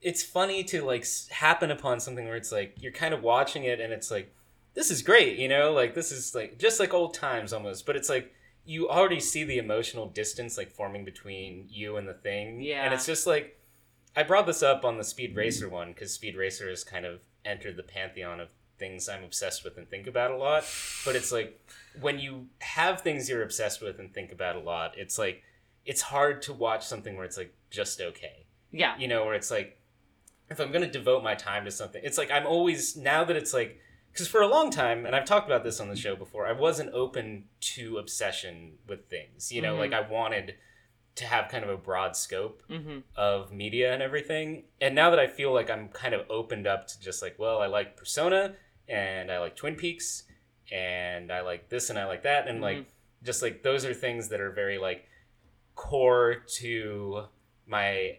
[0.00, 3.80] it's funny to like happen upon something where it's like you're kind of watching it
[3.80, 4.34] and it's like
[4.74, 7.96] this is great you know like this is like just like old times almost but
[7.96, 8.32] it's like
[8.64, 12.84] you already see the emotional distance like forming between you and the thing Yeah.
[12.84, 13.58] and it's just like
[14.16, 17.20] i brought this up on the speed racer one because speed racer has kind of
[17.44, 18.48] entered the pantheon of
[18.78, 20.64] things i'm obsessed with and think about a lot
[21.04, 21.60] but it's like
[22.00, 25.42] when you have things you're obsessed with and think about a lot it's like
[25.84, 28.96] it's hard to watch something where it's like just okay Yeah.
[28.98, 29.78] you know where it's like
[30.50, 33.36] if i'm going to devote my time to something it's like i'm always now that
[33.36, 33.78] it's like
[34.12, 36.52] because for a long time and i've talked about this on the show before i
[36.52, 39.78] wasn't open to obsession with things you know Mhm.
[39.78, 40.54] like i wanted
[41.14, 42.98] to have kind of a broad scope Mm-hmm.
[43.16, 46.86] of media and everything and now that i feel like i'm kind of opened up
[46.88, 48.54] to just like well i like persona
[48.88, 50.24] and i like twin peaks
[50.70, 52.86] and i like this and i like that and like
[53.22, 55.06] just like those are things that are very like
[55.74, 57.24] core to
[57.66, 58.18] my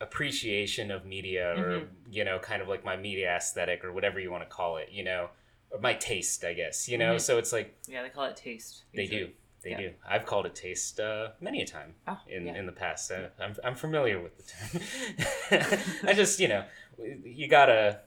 [0.00, 1.88] appreciation of media or Mhm.
[2.10, 4.90] you know kind of like my media aesthetic or whatever you want to call it
[4.90, 5.30] you know
[5.70, 7.20] or my taste i guess you know Mhm.
[7.20, 8.84] so it's like Yeah, they call it taste.
[8.94, 9.30] they do
[9.62, 9.78] they Yeah.
[9.78, 12.54] do i've called it taste uh, many a time Oh, in yeah.
[12.56, 16.64] in the past uh, I'm, I'm familiar with the term i just you know
[17.24, 18.00] you gotta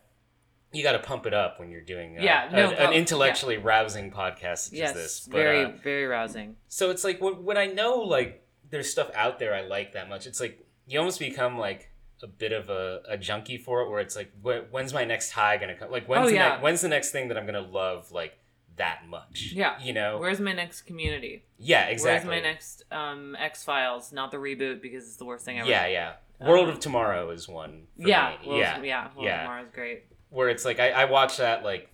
[0.72, 4.12] you gotta pump it up when you're doing uh, Yeah, a- an oh, intellectually rousing
[4.12, 6.56] podcast such Yes, as this but, very uh, very rousing.
[6.68, 10.08] so it's like when, when I know like there's stuff out there I like that
[10.08, 11.90] much, it's like you almost become like
[12.22, 15.32] a bit of a, a junkie for it, where it's like wh- when's my next
[15.32, 15.90] high gonna come?
[15.92, 16.50] Like when's Oh, the yeah.
[16.50, 18.38] next, when's the next thing that I'm gonna love like
[18.76, 19.52] that much?
[19.54, 19.76] Yeah.
[19.82, 20.18] you know.
[20.18, 21.44] Where's my next Community?
[21.58, 22.30] yeah, exactly.
[22.30, 24.12] Where's my next um, X Files?
[24.12, 25.70] Not the reboot because it's the worst thing ever.
[25.70, 26.14] Yeah, yeah.
[26.42, 27.88] World Um, of Tomorrow is one.
[28.02, 28.48] For Yeah, me.
[28.48, 29.36] World's- yeah, yeah, World yeah.
[29.36, 30.04] of Tomorrow's great.
[30.30, 31.90] Where it's like I, I watch that like,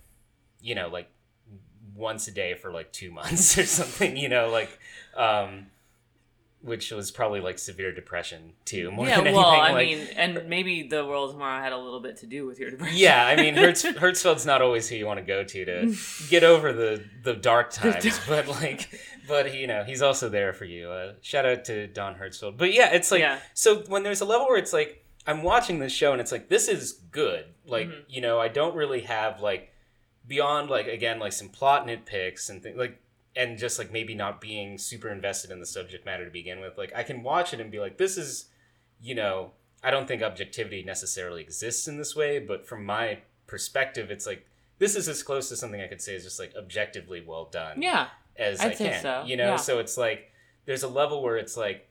[0.60, 1.08] you know, like
[1.94, 4.16] once a day for like two months or something.
[4.16, 4.70] You know, like,
[5.16, 5.66] um,
[6.66, 8.90] which was probably like severe depression too.
[8.92, 9.60] More yeah, than well, anything.
[9.62, 12.44] I like, mean, and maybe the World of Tomorrow had a little bit to do
[12.46, 12.96] with your depression.
[12.98, 15.96] Yeah, I mean, Hertz, Hertzfeldt's not always who you want to go to to
[16.28, 18.88] get over the the dark times, dark- but like,
[19.26, 20.90] but you know, he's also there for you.
[20.90, 22.56] Uh, shout out to Don Hertzfeldt.
[22.58, 23.38] But yeah, it's like Yeah.
[23.54, 26.48] so when there's a level where it's like I'm watching this show and it's like
[26.48, 27.46] this is good.
[27.66, 28.02] Like Mhm.
[28.08, 29.72] you know, I don't really have like
[30.26, 33.00] beyond like again like some plot nitpicks and things like
[33.36, 36.76] and just like maybe not being super invested in the subject matter to begin with,
[36.78, 38.46] like I can watch it and be like, this is,
[39.00, 39.52] you know,
[39.84, 44.46] I don't think objectivity necessarily exists in this way, but from my perspective, it's like
[44.78, 47.80] this is as close to something I could say is just like objectively well done
[47.82, 48.08] Yeah.
[48.36, 49.02] as I'd I say can.
[49.02, 49.56] so, You know, yeah.
[49.56, 50.32] so it's like
[50.64, 51.88] there's a level where it's like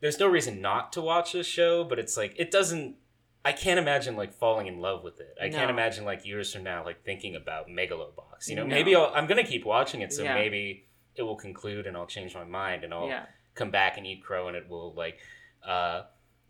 [0.00, 2.96] there's no reason not to watch this show, but it's like it doesn't.
[3.44, 5.36] I can't imagine like falling in love with it.
[5.40, 8.48] I can't imagine like years from now like thinking about Megalobox.
[8.48, 8.74] You know, No.
[8.74, 10.34] maybe I'll, I'm gonna keep watching it, so Yeah.
[10.34, 10.86] maybe
[11.16, 13.26] it will conclude and I'll change my mind and I'll Yeah.
[13.54, 15.18] come back and eat crow and it will like
[15.66, 16.04] uh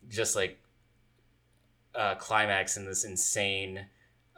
[0.08, 0.58] just like
[1.94, 3.86] uh climax in this insane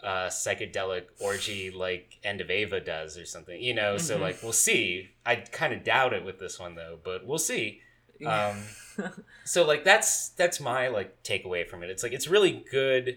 [0.03, 4.21] uh psychedelic orgy like end of Eva does or something you know so Mhm.
[4.21, 7.81] like we'll see i kind of doubt it with this one though but we'll see
[8.27, 8.63] um
[9.45, 13.17] so like that's that's my like takeaway from it it's like it's really good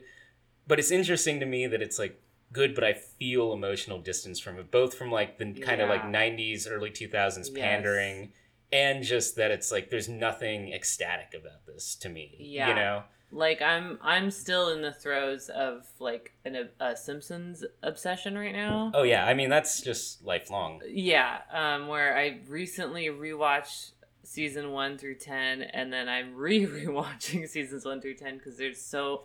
[0.68, 2.22] but it's interesting to me that it's like
[2.54, 6.04] good but i feel emotional distance from it both from like the kind of like
[6.04, 7.50] 90s early 2000s Yes.
[7.52, 8.32] pandering
[8.72, 12.70] and just that it's like there's nothing ecstatic about this to me Yeah.
[12.70, 18.38] you know like I'm I'm still in the throes of like an, a Simpsons obsession
[18.38, 18.92] right now.
[18.94, 23.92] oh yeah i mean that's just lifelong Yeah, um, where I recently rewatched
[24.28, 28.82] season one through ten, and then I'm re rewatching seasons one through ten because there's
[28.82, 29.24] so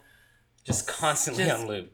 [0.65, 1.93] just constantly Just- on loop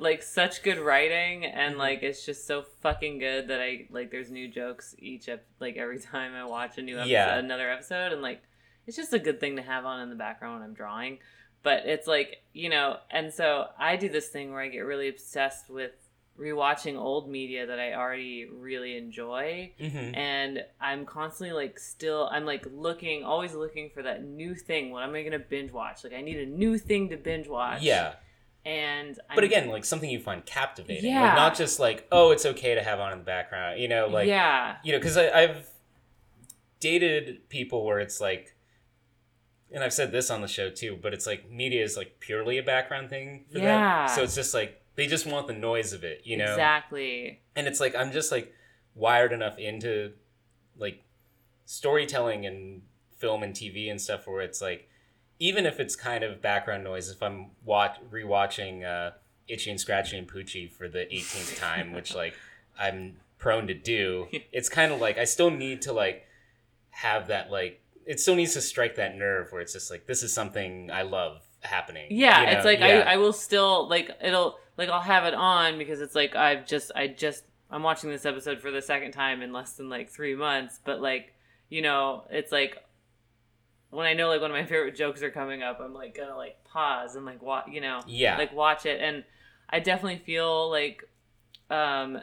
[0.00, 1.78] like such good writing, and Mhm.
[1.78, 5.76] like it's just so fucking good that I like there's new jokes each ep- like
[5.76, 7.38] every time I watch a new episode, Yeah.
[7.38, 8.42] another episode, and like
[8.86, 11.18] it's just a good thing to have on in the background when I'm drawing.
[11.62, 15.08] But it's like you know, and so I do this thing where I get really
[15.08, 15.92] obsessed with
[16.38, 19.72] rewatching old media that I already really enjoy.
[19.80, 20.14] Mm-hmm.
[20.14, 24.90] and I'm constantly like still I'm like looking always looking for that new thing.
[24.90, 26.04] What am I gonna binge watch?
[26.04, 27.82] Like I need a new thing to binge watch.
[27.82, 28.14] Yeah.
[28.64, 31.10] And I'm, but again like something you find captivating.
[31.10, 31.22] Yeah.
[31.22, 34.06] like not just like oh it's okay to have on in the background you know
[34.08, 34.76] like yeah.
[34.84, 35.70] you know because i've
[36.80, 38.54] dated people where it's like
[39.72, 42.58] and i've said this on the show too but it's like media is like purely
[42.58, 44.06] a background thing for Yeah.
[44.06, 47.40] them so it's just like they just want the noise of it you know exactly
[47.54, 48.52] and it's like i'm just like
[48.96, 50.12] wired enough into
[50.76, 51.04] like
[51.64, 52.82] storytelling and
[53.16, 54.88] film and tv and stuff where it's like
[55.38, 59.12] even if it's kind of background noise if i'm watch rewatching uh
[59.46, 62.34] itchy and scratchy and poochie for the 18th time which like
[62.78, 66.26] i'm prone to do it's kind of like i still need to like
[66.90, 70.24] have that like it still needs to strike that nerve where it's just like this
[70.24, 72.52] is something i love happening yeah you know?
[72.52, 73.04] it's like Yeah.
[73.06, 76.66] I, I will still like it'll like I'll have it on because it's like I've
[76.66, 80.08] just I just I'm watching this episode for the second time in less than like
[80.08, 81.34] three months but like
[81.68, 82.82] you know it's like
[83.90, 86.36] when I know like one of my favorite jokes are coming up I'm like gonna
[86.36, 88.38] like pause and like what you know yeah.
[88.38, 89.00] like watch it.
[89.02, 89.24] And
[89.70, 91.04] i definitely feel like
[91.70, 92.20] um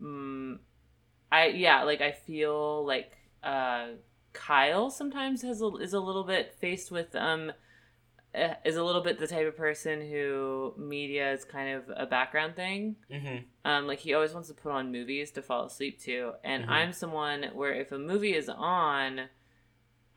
[0.00, 0.58] mm,
[1.30, 3.12] i yeah like i feel like
[3.42, 3.88] uh
[4.32, 7.52] kyle sometimes has a, is a little bit faced with um
[8.64, 12.54] is a little bit the type of person who media is kind of a background
[12.56, 12.96] thing.
[13.10, 16.32] Hmm um like he always wants to put on movies to fall asleep to.
[16.44, 16.68] And Mhm.
[16.70, 19.28] i'm someone where if a movie is on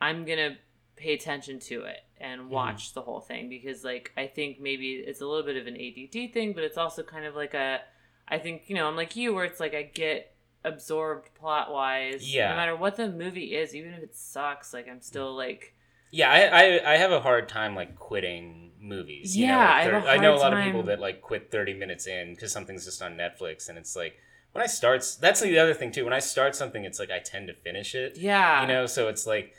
[0.02, 0.58] i'm gonna
[0.96, 5.22] pay attention to it and watch the whole thing because like i think maybe it's
[5.22, 7.80] a little bit of an ADD thing but it's also kind of like a
[8.28, 12.34] i think you know i'm like you where it's like i get absorbed plot wise
[12.36, 12.50] Yeah.
[12.50, 15.74] no matter what the movie is even if it sucks like i'm still like
[16.12, 16.40] Yeah, I,
[16.80, 19.36] I I have a hard time like quitting movies.
[19.38, 21.00] you know, Yeah, like, I have a thir- I know a lot of people that
[21.00, 24.18] like quit thirty minutes in because something's just on Netflix, and it's like
[24.54, 25.06] when I start.
[25.22, 26.04] That's the other thing too.
[26.04, 28.18] When I start something, it's like I tend to finish it.
[28.18, 29.54] yeah You know, so it's like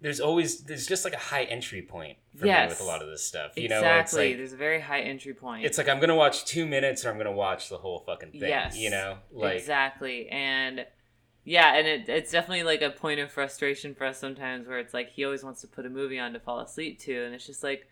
[0.00, 2.68] there's always there's just like a high entry point for me Yes.
[2.70, 3.52] with a lot of this stuff.
[3.56, 6.44] You know, exactly like there's a very high entry point it's like I'm gonna watch
[6.44, 8.42] two minutes or I'm gonna watch the whole fucking thing.
[8.48, 8.76] Yes.
[8.76, 10.86] You know, like exactly and
[11.48, 14.92] yeah and it, it's definitely like a point of frustration for us sometimes where it's
[14.92, 17.46] like he always wants to put a movie on to fall asleep to and it's
[17.46, 17.88] just like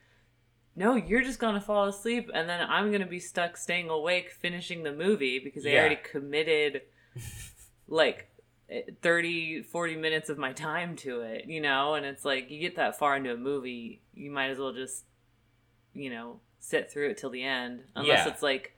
[0.77, 4.83] no you're just gonna fall asleep and then i'm gonna be stuck staying awake finishing
[4.83, 5.81] the movie because i Yeah.
[5.81, 6.83] already committed
[7.89, 8.29] like
[8.69, 12.61] eh, 30 40 minutes of my time to it you know and it's like you
[12.61, 15.05] get that far into a movie you might as well just
[15.95, 18.33] you know sit through it till the end unless Yeah.
[18.33, 18.76] it's like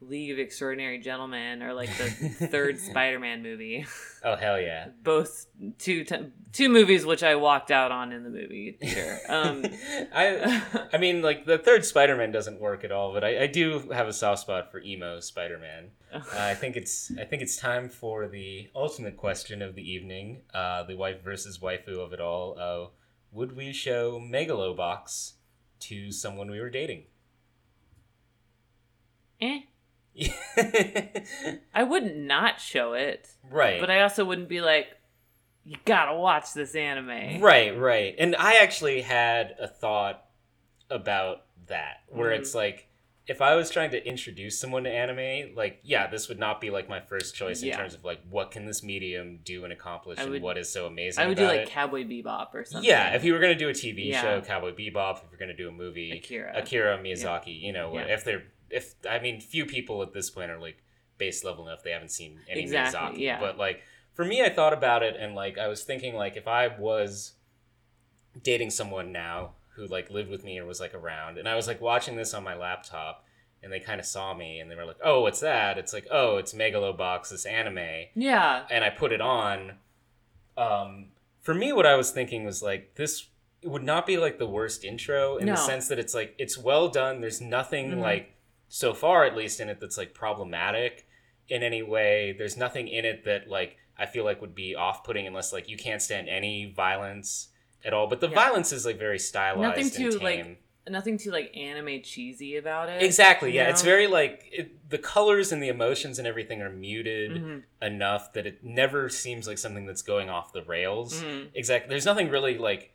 [0.00, 2.08] league of extraordinary gentlemen or like the
[2.48, 3.84] third spider-man movie
[4.24, 4.88] oh hell yeah.
[5.02, 5.46] both
[5.78, 9.62] two t- two movies which i walked out on in the movie theater um
[10.14, 13.88] I I mean, like the third Spider-Man doesn't work at all, but I, I do
[13.92, 15.90] have a soft spot for emo Spider-Man.
[16.12, 20.42] Uh, I think it's I think it's time for the ultimate question of the evening,
[20.52, 22.58] uh, the wife versus waifu of it all.
[22.58, 22.90] Uh,
[23.32, 25.32] would we show Megalobox
[25.80, 27.04] to someone we were dating?
[29.40, 29.60] eh.
[31.74, 33.80] I wouldn't not show it, right.
[33.80, 34.88] but I also wouldn't be like,
[35.64, 37.40] you gotta watch this anime.
[37.40, 38.14] Right, right.
[38.18, 40.24] And I actually had a thought
[40.88, 42.38] about that where Mhm.
[42.38, 42.86] it's like
[43.26, 46.70] if I was trying to introduce someone to anime, like yeah, this would not be
[46.70, 47.76] like my first choice in Yeah.
[47.76, 50.86] terms of like what can this medium do and accomplish I and what is so
[50.86, 51.68] amazing I would do like it.
[51.70, 52.88] Cowboy Bebop or something.
[52.88, 54.22] yeah, if you were gonna do a TV Yeah.
[54.22, 55.18] show, Cowboy Bebop.
[55.22, 56.52] If you're gonna do a movie, Akira.
[56.56, 57.60] Akira Miyazaki.
[57.60, 58.06] You know, Yeah.
[58.06, 60.82] if they're if I mean, few people at this point are like
[61.18, 63.20] base level enough they haven't seen any Exactly, Miyazaki.
[63.20, 63.40] yeah.
[63.40, 63.82] But like
[64.14, 67.32] for me, I thought about it and like I was thinking like if I was
[68.42, 71.66] dating someone now who like lived with me or was like around, and I was
[71.66, 73.24] like watching this on my laptop.
[73.62, 76.06] And they kind of saw me, and they were like, "Oh, what's that?" It's like,
[76.10, 78.64] "Oh, it's Megalobox, this anime." Yeah.
[78.70, 79.72] and I put it on.
[80.56, 81.08] Um,
[81.42, 83.26] for me, what I was thinking was like this
[83.62, 85.52] would not be like the worst intro in No.
[85.52, 87.20] the sense that it's like it's well done.
[87.20, 88.00] There's nothing Mhm.
[88.00, 88.32] like
[88.72, 91.06] so far, at least in it, that's like problematic
[91.48, 92.32] in any way.
[92.38, 95.76] There's nothing in it that like I feel like would be off-putting unless like you
[95.76, 97.48] can't stand any violence
[97.84, 98.06] at all.
[98.06, 98.34] But the Yeah.
[98.36, 100.22] violence is like very stylized Nothing and too, tame.
[100.22, 103.02] like, Nothing too like anime cheesy about it.
[103.02, 103.52] Exactly.
[103.52, 107.62] Yeah, it's very like it, the colors and the emotions and everything are muted Mhm.
[107.82, 111.22] enough that it never seems like something that's going off the rails.
[111.22, 111.48] Mhm.
[111.54, 111.90] Exactly.
[111.90, 112.92] There's nothing really like,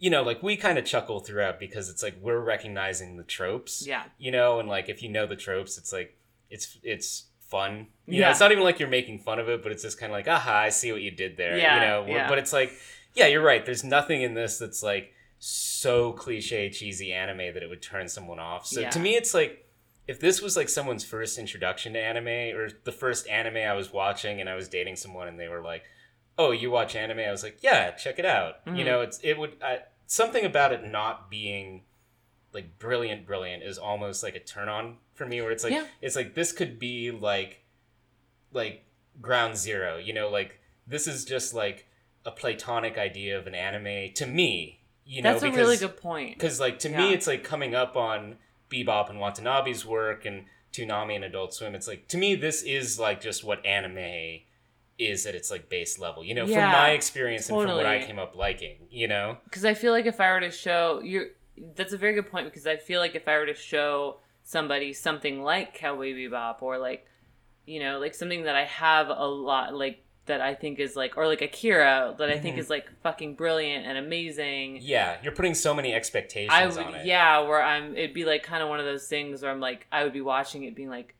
[0.00, 3.86] you know, like we kind of chuckle throughout because it's like we're recognizing the tropes.
[3.86, 4.02] Yeah.
[4.18, 6.16] You know, and like if you know the tropes, it's like
[6.50, 7.86] it's it's fun.
[8.06, 8.30] You know, Yeah.
[8.30, 10.26] it's not even like you're making fun of it, but it's just kind of like,
[10.26, 11.56] aha, I see what you did there.
[11.58, 12.28] Yeah, You know, yeah.
[12.28, 12.72] but it's like,
[13.14, 13.64] yeah, you're right.
[13.64, 18.38] There's nothing in this that's like so cliche cheesy anime that it would turn someone
[18.38, 18.66] off.
[18.66, 18.90] So Yeah.
[18.90, 19.66] to me, it's like
[20.06, 23.92] if this was like someone's first introduction to anime or the first anime I was
[23.92, 25.84] watching and I was dating someone and they were like,
[26.38, 28.84] "Oh, you watch anime?" I was like, "Yeah, check it out." You Mhm.
[28.84, 31.84] know, it's it would I, something about it not being
[32.52, 35.86] like brilliant brilliant is almost like a turn on for me where it's like Yeah.
[36.00, 37.62] it's like this could be like
[38.52, 38.84] like
[39.20, 41.86] ground zero, you know, like this is just like
[42.24, 45.96] a platonic idea of an anime to me, you know, That's a because really good
[45.96, 46.36] point.
[46.38, 48.36] because like to me it's like coming up on
[48.68, 53.00] bebop and watanabe's work and toonami and adult swim it's like to me this is
[53.00, 54.40] like just what anime
[55.00, 58.04] is at its like base level you know from my experience and from what i
[58.04, 61.30] came up liking you know because I feel like if I were to show you,
[61.76, 62.46] that's a very good point.
[62.46, 66.78] Because I feel like if I were to show somebody something like Cowboy Bebop or
[66.78, 67.06] like,
[67.66, 71.16] you know, like something that I have a lot like that I think is like,
[71.16, 72.60] or like Akira that I think Mhm.
[72.60, 74.78] is like fucking brilliant and amazing.
[74.80, 78.42] yeah you're putting so many expectations I on it yeah, where I'm, it'd be like
[78.42, 80.88] kind of one of those things where I'm like, I would be watching it, being
[80.90, 81.14] like,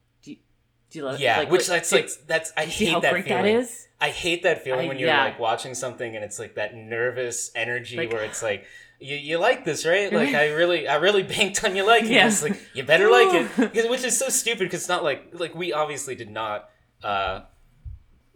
[0.91, 1.21] do you, love it?
[1.21, 3.89] yeah Like, which that's like that's i hate how that feeling that is?
[4.01, 5.25] i hate that feeling I- when you're yeah.
[5.25, 8.65] like watching something and it's like that nervous energy Like- where it's like
[8.99, 12.27] you, you like this right like i really i really banked on you liking Yeah.
[12.27, 15.29] this like you better like it 'Cause- which is so stupid because it's not like
[15.33, 16.69] like we obviously did not
[17.03, 17.41] uh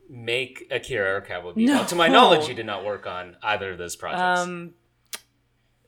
[0.08, 1.84] make akira or cowboy bebop No.
[1.84, 4.74] to my knowledge you did not work on either of those projects Um,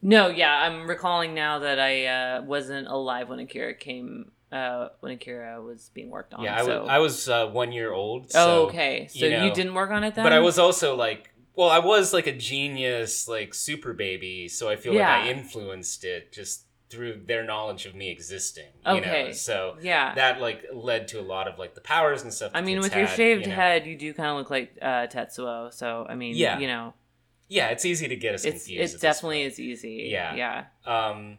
[0.02, 5.12] no, yeah, I'm recalling now that I uh, wasn't alive when Akira came, uh, when
[5.12, 6.44] Akira was being worked on.
[6.44, 6.80] yeah I so.
[6.82, 9.08] was I was uh, one year old oh, okay.
[9.10, 10.24] So you you, didn't work on it then?
[10.24, 14.68] but i was also like well i was like a genius like super baby so
[14.68, 18.98] i feel like i influenced it just through their knowledge of me existing you know
[18.98, 19.32] Okay.
[19.32, 20.14] so Yeah.
[20.14, 22.94] that like led to a lot of like the powers and stuff I mean, with
[22.94, 23.54] your shaved you know?
[23.56, 25.72] head, you do kind of look like uh, Tetsuo.
[25.74, 26.60] So I mean, Yeah.
[26.60, 26.94] you know,
[27.48, 30.08] yeah it's easy to get us it's confused it definitely is easy.
[30.12, 30.34] Yeah.
[30.36, 30.64] yeah.
[30.86, 31.38] um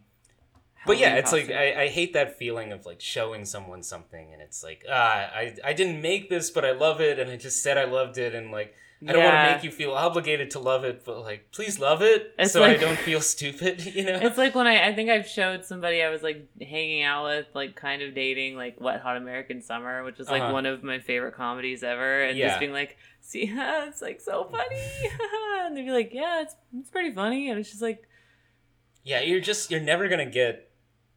[0.87, 1.51] but yeah it's like.
[1.51, 5.55] I, I hate that feeling of like showing someone something and it's like ah I,
[5.63, 8.33] I didn't make this but i love it and i just said i loved it
[8.33, 8.73] and like
[9.07, 12.01] i don't want to make you feel obligated to love it but like please love
[12.01, 15.09] it It's so i don't feel stupid you know It's like when I, I think
[15.11, 19.01] I've showed somebody I was like hanging out with, like kind of dating, like Wet
[19.01, 20.53] Hot American Summer, which is like Uh-huh.
[20.53, 22.47] one of my favorite comedies ever, and Yeah.
[22.47, 25.11] just being like, see, how it's like so funny,
[25.65, 28.07] and they'd be like, yeah, it's it's pretty funny, and it's just like,
[29.03, 30.66] yeah you're just you're never gonna get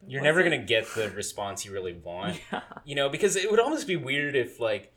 [0.07, 2.39] you're never gonna get the response you really want.
[2.51, 4.93] Yeah, you know because it would almost be weird if like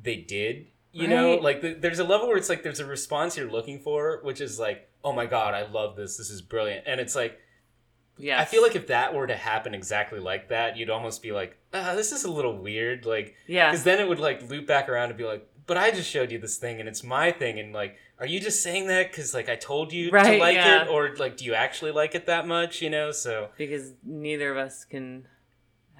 [0.00, 1.34] they did you know?
[1.34, 4.40] Like the, there's a level where it's like there's a response you're looking for which
[4.40, 6.16] is like oh my god i love this.
[6.16, 6.84] This is brilliant.
[6.86, 7.38] And it's like
[8.20, 8.40] yeah.
[8.40, 11.56] i feel like if that were to happen exactly like that you'd almost be like
[11.72, 13.06] ah, this is a little weird.
[13.06, 15.90] Like yeah, because then it would like loop back around and be like but i
[15.92, 18.88] just showed you this thing and it's my thing and like are you just saying
[18.88, 20.82] that because like i told you right, to like yeah.
[20.82, 24.50] it or like do you actually like it that much you know so because neither
[24.50, 25.28] of us can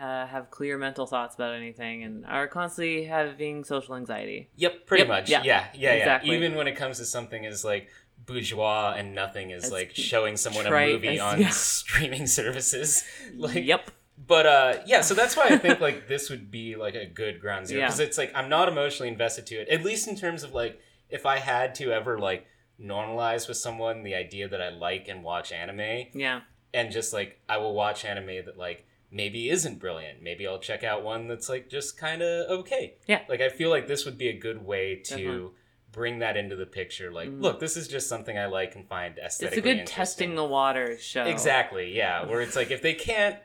[0.01, 4.49] uh, have clear mental thoughts about anything, and are constantly having social anxiety.
[4.55, 5.29] Yep, pretty Yep, much.
[5.29, 6.31] yeah, Yeah, yeah, exactly.
[6.31, 6.37] yeah.
[6.37, 7.89] Even when it comes to something as like
[8.25, 11.49] bourgeois and nothing is As like showing someone a movie as- on yeah.
[11.49, 13.03] streaming services.
[13.37, 13.91] Like, yep,
[14.29, 17.41] but uh, yeah, so that's why I think like this would be like a good
[17.41, 17.87] ground zero Yeah.
[17.87, 19.69] because it's like I'm not emotionally invested to it.
[19.69, 20.81] At least in terms of like
[21.11, 22.47] if I had to ever like
[22.81, 26.41] normalize with someone the idea that I like and watch anime, Yeah.
[26.73, 30.23] and just like I will watch anime that like maybe isn't brilliant.
[30.23, 32.95] Maybe I'll check out one that's like just kind of okay.
[33.07, 33.23] Yeah.
[33.29, 35.51] Like I feel like this would be a good way to Definitely.
[35.93, 37.11] bring that into the picture.
[37.11, 37.41] Like, Mhm.
[37.43, 39.87] look, this is just something I like and find It's a good interesting.
[39.87, 41.25] testing the waters show.
[41.25, 41.97] Exactly.
[41.97, 42.27] Yeah.
[42.27, 43.37] Where it's like if they can't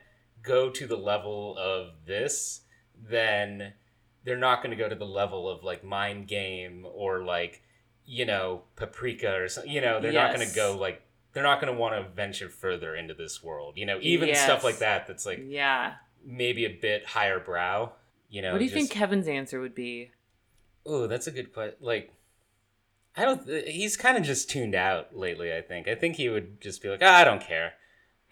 [0.43, 2.61] go to the level of this,
[3.09, 3.73] then
[4.23, 7.61] they're not going to go to the level of like Mind Game or like
[8.05, 9.71] you know Paprika or something.
[9.71, 11.01] You know, they're not going to go like
[11.33, 13.77] they're not going to want to venture further into this world.
[13.77, 15.07] You know, even stuff like that.
[15.07, 15.95] That's like Yeah.
[16.23, 17.93] maybe a bit higher brow.
[18.29, 18.51] You know.
[18.51, 20.11] what do you think Kevin's answer would be?
[20.85, 21.75] Oh, that's a good question.
[21.79, 22.11] Like,
[23.15, 23.47] I don't.
[23.67, 25.53] He's kind of just tuned out lately.
[25.55, 25.87] I think.
[25.87, 27.73] I think he would just be like, ah, I don't care.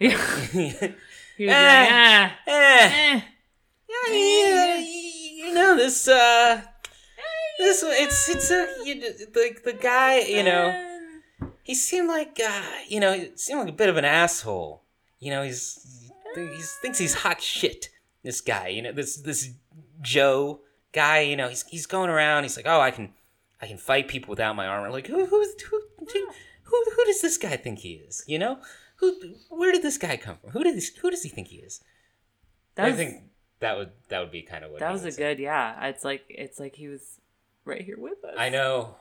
[1.36, 3.20] he eh, like, ah, eh.
[3.88, 6.08] yeah, yeah, you know this.
[6.08, 6.62] Uh,
[7.58, 10.20] this it's it's a you, the the guy.
[10.20, 14.04] You know, he seemed like uh, you know, he seemed like a bit of an
[14.04, 14.82] asshole.
[15.20, 17.88] You know, he's he thinks he's hot shit.
[18.22, 19.50] This guy, you know, this this
[20.00, 20.60] Joe
[20.92, 21.20] guy.
[21.20, 22.42] You know, he's he's going around.
[22.44, 23.12] He's like, oh, I can
[23.60, 24.90] I can fight people without my armor.
[24.90, 28.24] Like, who who who, who does this guy think he is?
[28.26, 28.58] You know,
[29.02, 30.50] who where did this guy come from?
[30.50, 31.82] Who did this, who does he think he is?
[32.76, 33.24] That I was, think
[33.58, 35.22] that would that would be kind of what that was a say.
[35.34, 35.86] good yeah.
[35.86, 37.18] It's like it's like he was
[37.64, 38.36] right here with us.
[38.38, 38.94] I know.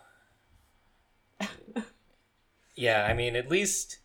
[2.76, 4.00] yeah, I mean, at least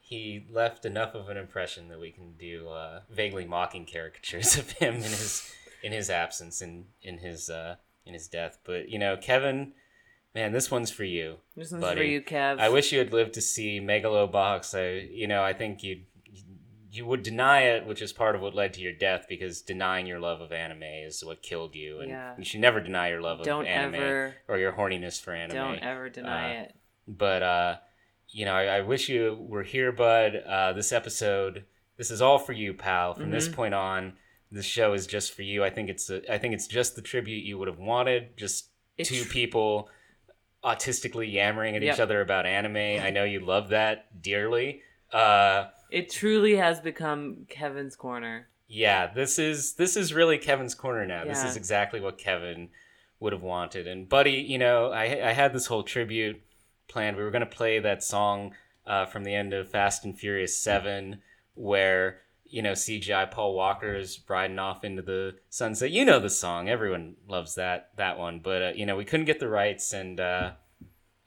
[0.00, 4.70] he left enough of an impression that we can do uh, vaguely mocking caricatures of
[4.72, 5.50] him in his
[5.82, 8.58] in his absence and in his uh, in his death.
[8.64, 9.72] But you know, Kevin,
[10.34, 11.36] man, this one's for you.
[11.56, 12.58] This one's for you, Kev.
[12.58, 14.74] I wish you had lived to see Megalobox.
[14.78, 16.02] I, you know, I think you
[16.94, 20.06] you would deny it, which is part of what led to your death, because denying
[20.06, 22.34] your love of anime is what killed you, and Yeah.
[22.36, 25.56] you should never deny your love Don't of anime ever- or your horniness for anime.
[25.56, 26.74] Don't ever deny Uh, it.
[27.08, 27.76] But uh,
[28.28, 30.36] you know, I, I wish you were here, bud.
[30.36, 31.64] Uh, this episode,
[31.96, 33.14] this is all for you, pal.
[33.14, 33.54] From this Mhm.
[33.54, 34.18] point on,
[34.50, 35.64] this show is just for you.
[35.64, 38.36] I think it's a, I think it's just the tribute you would have wanted.
[38.36, 38.68] Just
[38.98, 39.88] It two people
[40.64, 41.94] autistically yammering at Yep.
[41.94, 42.76] each other about anime.
[43.04, 44.82] I know you love that dearly.
[45.12, 48.48] Uh, It truly has become Kevin's corner.
[48.68, 51.24] yeah, this is this is really Kevin's corner now.
[51.24, 52.70] This is exactly what Kevin
[53.20, 53.86] would have wanted.
[53.86, 56.40] And buddy, you know, I I had this whole tribute
[56.88, 57.16] planned.
[57.18, 58.54] We were gonna play that song
[58.86, 61.20] uh, from the end of Fast and Furious Seven,
[61.54, 62.21] where
[62.52, 65.90] you know CGI Paul Walker is riding off into the sunset.
[65.90, 66.68] You know the song.
[66.68, 68.38] Everyone loves that that one.
[68.40, 70.52] But uh, you know we couldn't get the rights, and uh,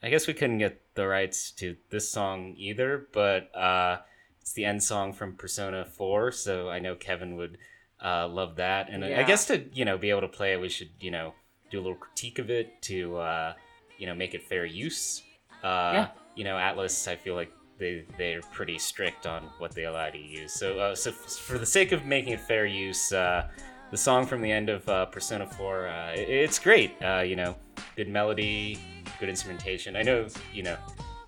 [0.02, 3.08] I guess we couldn't get the rights to this song either.
[3.12, 3.98] But uh,
[4.40, 7.58] it's the end song from Persona Four, so I know Kevin would
[8.02, 8.88] uh, love that.
[8.88, 11.10] And I- I guess to you know be able to play it, we should you
[11.10, 11.34] know
[11.70, 13.54] do a little critique of it to uh,
[13.98, 15.22] you know make it fair use.
[15.64, 16.08] Uh, Yeah.
[16.36, 20.18] You know, Atlus, I feel like they they're pretty strict on what they allow to
[20.18, 20.52] use.
[20.52, 23.48] So uh, so f- for the sake of making it fair use, uh,
[23.90, 26.94] the song from the end of uh, Persona 4, uh, i- it's great.
[27.02, 27.56] Uh, you know,
[27.96, 28.78] good melody,
[29.20, 29.94] good instrumentation.
[29.96, 30.76] I know, you know,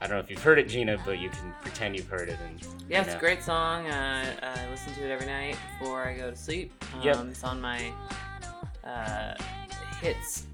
[0.00, 2.38] I don't know if you've heard it, Gina, but you can pretend you've heard it.
[2.44, 3.86] And Yeah, it's a great song.
[3.86, 6.72] Uh, I listen to it every night before I go to sleep.
[6.94, 7.16] Um, Yep.
[7.30, 7.92] It's on my
[8.84, 9.34] uh,
[10.00, 10.46] hits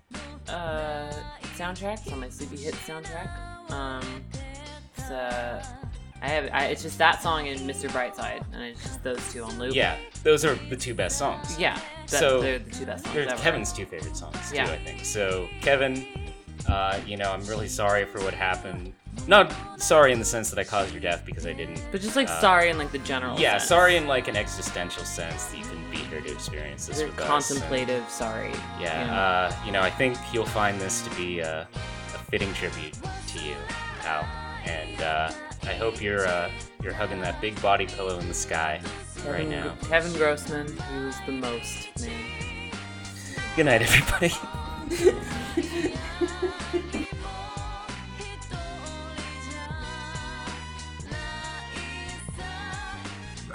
[0.48, 1.12] uh,
[1.56, 2.00] soundtrack.
[2.04, 3.70] It's on my sleepy hits soundtrack.
[3.70, 4.22] Um,
[4.96, 5.64] it's, uh,
[6.24, 6.48] I have.
[6.54, 7.90] I, it's just that song and Mr.
[7.90, 9.74] Brightside, and it's just those two on loop.
[9.74, 11.58] Yeah, those are the two best songs.
[11.58, 11.78] Yeah.
[12.08, 13.42] That, So, they're the two best songs They're ever.
[13.42, 15.04] Kevin's two favorite songs too, I think.
[15.04, 16.06] So Kevin,
[16.66, 18.94] uh, you know, I'm really sorry for what happened.
[19.28, 21.82] Not sorry in the sense that I caused your death because I didn't.
[21.92, 23.38] But just like uh, sorry in like the general.
[23.38, 23.68] Yeah, sense.
[23.68, 27.18] sorry in like an existential sense that you couldn't be here to experience this with
[27.20, 27.50] us.
[27.50, 28.08] and- contemplative.
[28.08, 28.50] Sorry.
[28.80, 29.12] Yeah, you know.
[29.12, 31.68] uh, you know, I think you'll find this to be a,
[32.14, 32.94] a fitting tribute
[33.28, 33.56] to you,
[34.00, 34.26] pal.
[34.66, 35.30] And uh,
[35.66, 36.50] I hope you're uh,
[36.82, 38.80] you're hugging that big body pillow in the sky
[39.26, 39.74] right now.
[39.88, 42.70] Kevin Grossman, who's the most man.
[43.56, 44.32] Good night, everybody.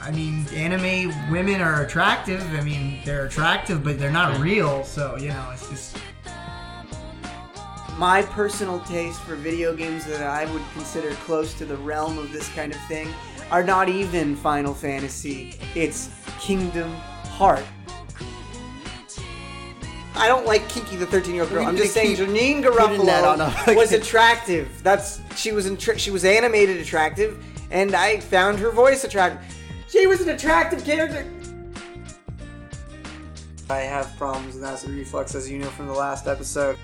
[0.02, 2.42] I mean, anime women are attractive.
[2.56, 4.84] I mean, they're attractive, but they're not real.
[4.84, 5.98] So you know, it's just
[8.00, 12.32] my personal taste for video games that I would consider close to the realm of
[12.32, 13.10] this kind of thing
[13.52, 15.60] are not even Final Fantasy.
[15.76, 16.10] It's
[16.40, 17.66] Kingdom Heart.
[20.16, 21.66] I don't like Kiki the 13 year old girl.
[21.66, 24.82] I'm just saying Janeane putting that on Garofalo was attractive.
[24.82, 29.42] That's she was intra- she was animated attractive, and I found her voice attractive.
[29.90, 31.30] She was an attractive character.
[33.70, 36.78] I have problems with acid reflux, as you know from the last episode.